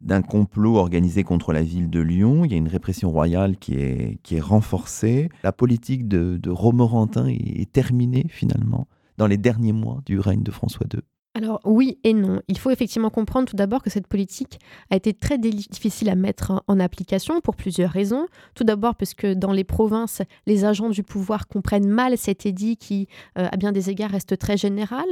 [0.01, 2.45] d'un complot organisé contre la ville de Lyon.
[2.45, 5.29] Il y a une répression royale qui est, qui est renforcée.
[5.43, 8.89] La politique de, de Romorantin est terminée finalement
[9.19, 11.01] dans les derniers mois du règne de François II.
[11.35, 12.43] Alors oui et non.
[12.49, 14.59] Il faut effectivement comprendre tout d'abord que cette politique
[14.91, 18.27] a été très difficile à mettre en application pour plusieurs raisons.
[18.57, 22.77] Tout d'abord parce que dans les provinces, les agents du pouvoir comprennent mal cet édit
[22.77, 23.07] qui,
[23.39, 25.05] euh, à bien des égards, reste très général,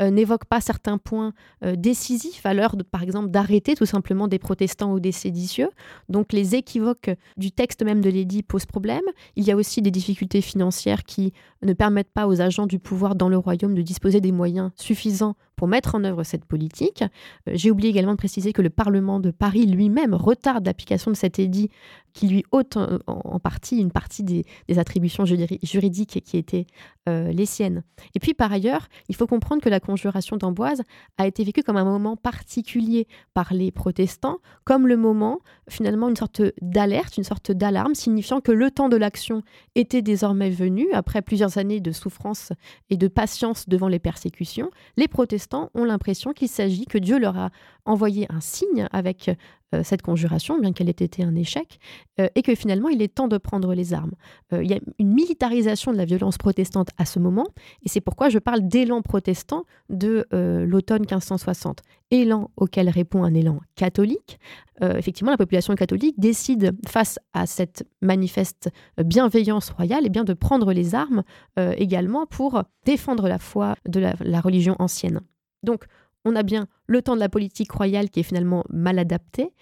[0.00, 4.38] euh, n'évoque pas certains points euh, décisifs à l'heure, par exemple, d'arrêter tout simplement des
[4.38, 5.68] protestants ou des séditieux.
[6.08, 9.04] Donc les équivoques du texte même de l'édit posent problème.
[9.36, 13.14] Il y a aussi des difficultés financières qui ne permettent pas aux agents du pouvoir
[13.14, 17.02] dans le royaume de disposer des moyens suffisants pour mettre en œuvre cette politique.
[17.48, 21.16] Euh, j'ai oublié également de préciser que le Parlement de Paris lui-même retarde l'application de
[21.16, 21.70] cet édit
[22.16, 24.44] qui lui ôte en, partie une partie des,
[24.78, 26.66] attributions juridiques qui étaient
[27.10, 27.82] euh, les siennes.
[28.14, 30.82] Et puis par ailleurs, il faut comprendre que la conjuration d'Amboise
[31.18, 36.16] a été vécue comme un moment particulier par les protestants, comme le moment finalement une
[36.16, 39.42] sorte d'alerte, une sorte d'alarme, signifiant que le temps de l'action
[39.74, 42.52] était désormais venu, après plusieurs années de souffrance
[42.88, 44.70] et de patience devant les persécutions.
[44.96, 47.50] Les protestants ont l'impression qu'il s'agit que Dieu leur a
[47.84, 49.30] envoyé un signe avec
[49.74, 51.80] euh, cette conjuration, bien qu'elle ait été un échec,
[52.20, 54.12] euh, et que finalement il est temps de prendre les armes.
[54.52, 57.46] Euh, il y a une militarisation de la violence protestante à ce moment,
[57.82, 61.80] et c'est pourquoi je parle d'élan protestant de l'automne 1560.
[62.12, 64.38] Élan auquel répond un élan catholique.
[64.80, 68.70] effectivement, la population catholique décide, face à cette manifeste
[69.04, 71.24] bienveillance royale, eh bien, de prendre les armes
[71.56, 75.20] également pour défendre la foi de la religion ancienne.
[75.66, 75.84] Donc,
[76.24, 79.52] on a bien le temps de la politique royale qui est finalement mal adapté,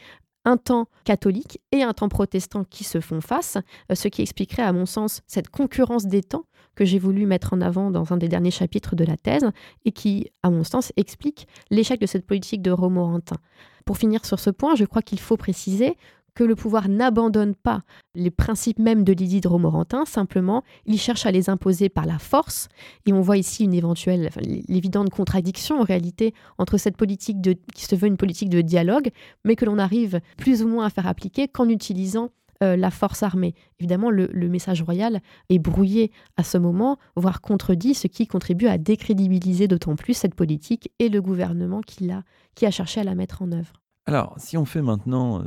[0.44, 3.58] un temps catholique et un temps protestant qui se font face,
[3.90, 6.44] euh, ce qui expliquerait à mon sens cette concurrence des temps
[6.74, 9.48] que j'ai voulu mettre en avant dans un des derniers chapitres de la thèse
[9.84, 13.36] et qui, à mon sens, explique l'échec de cette politique de Romorantin.
[13.84, 15.96] Pour finir sur ce point, je crois qu'il faut préciser
[16.34, 17.82] que le pouvoir n'abandonne pas
[18.14, 22.18] les principes même de Lydie de Romorantin, simplement il cherche à les imposer par la
[22.18, 22.68] force.
[23.06, 24.30] Et on voit ici une éventuelle,
[24.68, 27.38] l'évidente contradiction en réalité entre cette politique
[27.74, 29.10] qui se veut une politique de dialogue,
[29.44, 32.30] mais que l'on arrive plus ou moins à faire appliquer qu'en utilisant
[32.62, 33.54] euh, la force armée.
[33.80, 35.20] Évidemment, le, message royal
[35.50, 40.34] est brouillé à ce moment, voire contredit, ce qui contribue à décrédibiliser d'autant plus cette
[40.34, 42.22] politique et le gouvernement qui a,
[42.54, 43.83] qui a cherché à la mettre en œuvre.
[44.06, 45.44] Alors, si on fait maintenant, euh,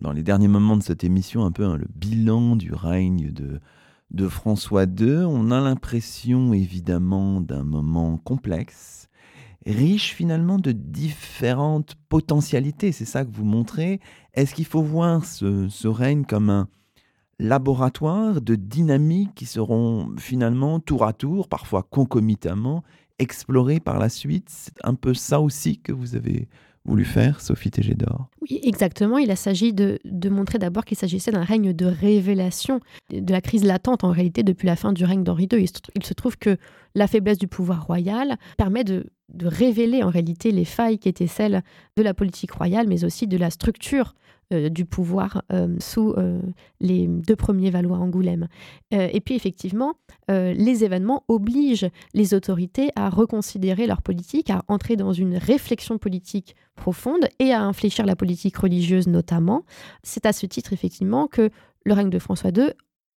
[0.00, 3.60] dans les derniers moments de cette émission, un peu hein, le bilan du règne de,
[4.10, 9.08] de François II, on a l'impression évidemment d'un moment complexe,
[9.64, 12.92] riche finalement de différentes potentialités.
[12.92, 14.00] C'est ça que vous montrez.
[14.34, 16.68] Est-ce qu'il faut voir ce, ce règne comme un
[17.38, 22.82] laboratoire de dynamiques qui seront finalement tour à tour, parfois concomitamment,
[23.18, 24.50] explorées par la suite?
[24.50, 26.48] C'est un peu ça aussi que vous avez
[26.88, 29.18] voulu faire, Sophie Tégédor Oui, exactement.
[29.18, 32.80] Il s'agit de, de, montrer d'abord qu'il s'agissait d'un règne de révélation
[33.10, 35.64] de la crise latente en réalité depuis la fin du règne d'Henri II.
[35.94, 36.56] Il se trouve que
[36.94, 41.26] la faiblesse du pouvoir royal permet de, de révéler en réalité les failles qui étaient
[41.26, 41.62] celles
[41.96, 44.14] de la politique royale, mais aussi de la structure
[44.50, 46.40] du pouvoir euh, sous euh,
[46.80, 48.48] les deux premiers Valois Angoulême.
[48.90, 49.94] et puis effectivement,
[50.28, 56.56] les événements obligent les autorités à reconsidérer leur politique, à entrer dans une réflexion politique
[56.76, 59.64] profonde et à infléchir la politique religieuse notamment.
[60.02, 61.50] C'est à ce titre effectivement que
[61.84, 62.70] le règne de François II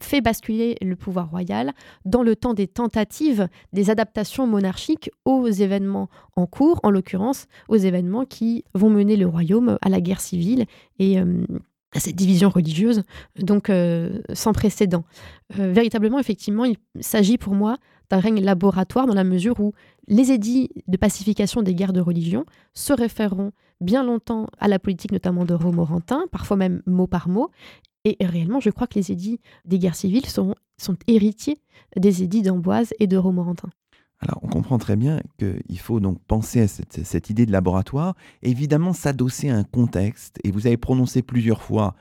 [0.04, 1.74] fait basculer le pouvoir royal
[2.06, 7.78] dans le temps des tentatives, des adaptations monarchiques aux événements en cours, en l'occurrence aux
[7.78, 10.66] événements qui vont mener le royaume à la guerre civile
[11.00, 11.46] et euh,
[11.94, 13.04] à cette division religieuse,
[13.38, 15.04] donc euh, sans précédent.
[15.60, 17.78] Euh, véritablement, effectivement, il s'agit pour moi
[18.10, 19.74] d'un règne laboratoire dans la mesure où
[20.08, 25.12] les édits de pacification des guerres de religion se référeront bien longtemps à la politique
[25.12, 27.50] notamment de Romorantin, parfois même mot par mot,
[28.04, 31.60] et, réellement, je crois que les édits des guerres civiles sont, sont héritiers
[31.96, 33.70] des édits d'Amboise et de Romorantin.
[34.20, 38.16] Alors, on comprend très bien qu'il faut donc penser à cette, cette idée de laboratoire,
[38.44, 41.96] évidemment s'adosser à un contexte, et vous avez prononcé plusieurs fois,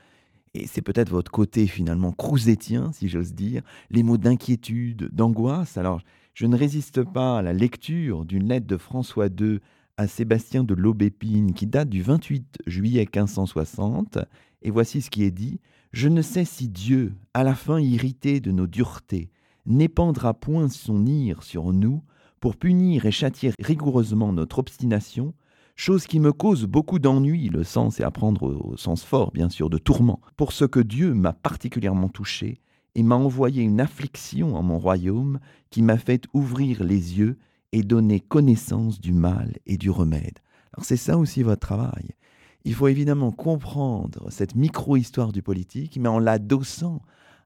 [0.53, 5.77] et c'est peut-être votre côté finalement crousétien, si j'ose dire, les mots d'inquiétude, d'angoisse.
[5.77, 6.01] Alors,
[6.33, 9.59] je ne résiste pas à la lecture d'une lettre de François II
[9.97, 14.19] à Sébastien de l'Aubépine qui date du 28 juillet 1560,
[14.61, 15.59] et voici ce qui est dit.
[15.91, 19.29] Je ne sais si Dieu, à la fin irrité de nos duretés,
[19.65, 22.01] n'épandra point son ire sur nous
[22.39, 25.33] pour punir et châtier rigoureusement notre obstination,
[25.75, 29.49] chose qui me cause beaucoup d'ennui, le sens est à prendre au sens fort, bien
[29.49, 32.61] sûr, de tourment, pour ce que Dieu m'a particulièrement touché
[32.95, 35.39] et m'a envoyé une affliction en mon royaume
[35.71, 37.37] qui m'a fait ouvrir les yeux
[37.73, 40.39] et donner connaissance du mal et du remède.
[40.73, 42.15] Alors c'est ça aussi votre travail.
[42.63, 47.01] Il faut évidemment comprendre cette micro-histoire du politique, mais en l'adossant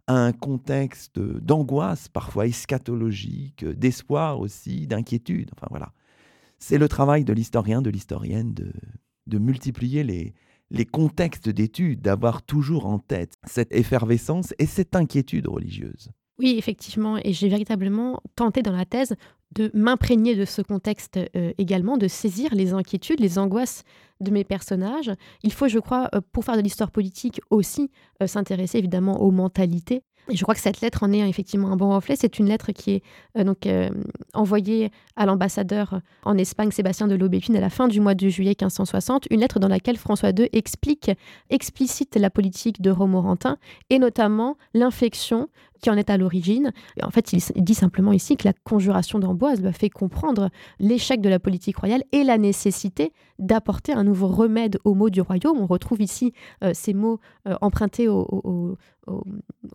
[0.07, 5.51] à un contexte d'angoisse, parfois eschatologique, d'espoir aussi, d'inquiétude.
[5.55, 5.93] Enfin voilà.
[6.59, 8.72] C'est le travail de l'historien, de l'historienne de,
[9.28, 10.34] de multiplier les,
[10.70, 16.11] les contextes d'études, d'avoir toujours en tête cette effervescence et cette inquiétude religieuse.
[16.38, 19.16] Oui, effectivement, et j'ai véritablement tenté dans la thèse
[19.56, 23.84] de m'imprégner de ce contexte euh, également, de saisir les inquiétudes, les angoisses
[24.20, 25.12] de mes personnages.
[25.44, 27.90] Il faut, je crois, euh, pour faire de l'histoire politique aussi,
[28.22, 30.04] euh, s'intéresser évidemment aux mentalités.
[30.28, 32.16] Et je crois que cette lettre en est effectivement un bon reflet.
[32.16, 33.04] C'est une lettre qui
[33.36, 33.68] est donc
[34.34, 38.56] envoyée à l'ambassadeur en Espagne, Sébastien de Lobépine, à la fin du mois de juillet
[38.60, 39.28] 1560.
[39.30, 41.12] Une lettre dans laquelle François II explique,
[41.52, 43.60] explicite la politique de Romorantin
[43.92, 45.48] et notamment l'infection
[45.82, 46.71] qui en est à l'origine.
[47.01, 50.49] En fait, il dit simplement ici que la conjuration d'Amboise a fait comprendre
[50.80, 55.21] l'échec de la politique royale et la nécessité d'apporter un nouveau remède aux maux du
[55.21, 55.57] royaume.
[55.59, 58.78] On retrouve ici euh, ces mots euh, empruntés au,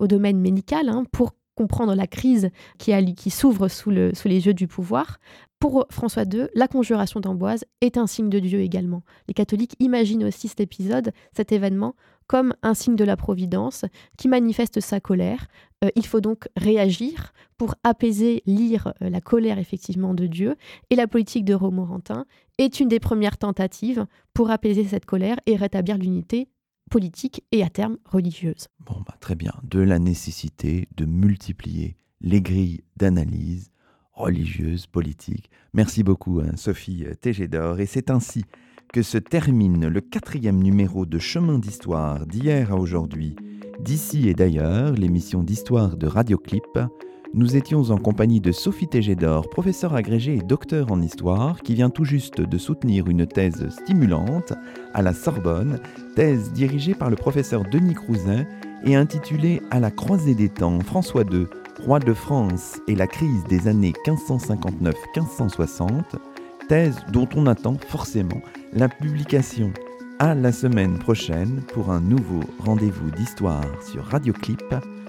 [0.00, 4.66] domaine médical hein, pour comprendre la crise qui, qui s'ouvre sous, sous les yeux du
[4.66, 5.18] pouvoir.
[5.58, 9.02] Pour François II, la conjuration d'Amboise est un signe de Dieu également.
[9.28, 11.94] Les catholiques imaginent aussi cet épisode, cet événement,
[12.30, 13.84] comme un signe de la Providence
[14.16, 15.48] qui manifeste sa colère.
[15.82, 20.54] Euh, il faut donc réagir pour apaiser, lire euh, la colère effectivement de Dieu.
[20.90, 22.26] Et la politique de Romorantin
[22.58, 26.46] est une des premières tentatives pour apaiser cette colère et rétablir l'unité
[26.88, 28.68] politique et à terme religieuse.
[28.78, 29.54] Bon, bah, très bien.
[29.64, 33.72] De la nécessité de multiplier les grilles d'analyse
[34.12, 35.50] religieuse, politique.
[35.72, 37.80] Merci beaucoup, hein, Sophie Tégédor.
[37.80, 38.44] Et c'est ainsi
[38.92, 43.36] que se termine le quatrième numéro de Chemin d'Histoire d'hier à aujourd'hui.
[43.78, 46.76] D'ici et d'ailleurs, l'émission d'histoire de Radioclip,
[47.32, 51.90] nous étions en compagnie de Sophie Tégédor, professeure agrégée et docteur en histoire, qui vient
[51.90, 54.54] tout juste de soutenir une thèse stimulante
[54.92, 55.78] à la Sorbonne,
[56.16, 58.44] thèse dirigée par le professeur Denis Crouzin
[58.84, 61.46] et intitulée À la croisée des temps, François II,
[61.84, 66.16] roi de France et la crise des années 1559-1560,
[66.68, 68.42] thèse dont on attend forcément
[68.72, 69.72] la publication
[70.18, 74.62] à la semaine prochaine pour un nouveau rendez-vous d'histoire sur Radio Clip,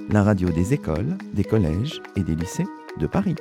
[0.10, 2.66] la radio des écoles, des collèges et des lycées
[3.00, 3.36] de Paris.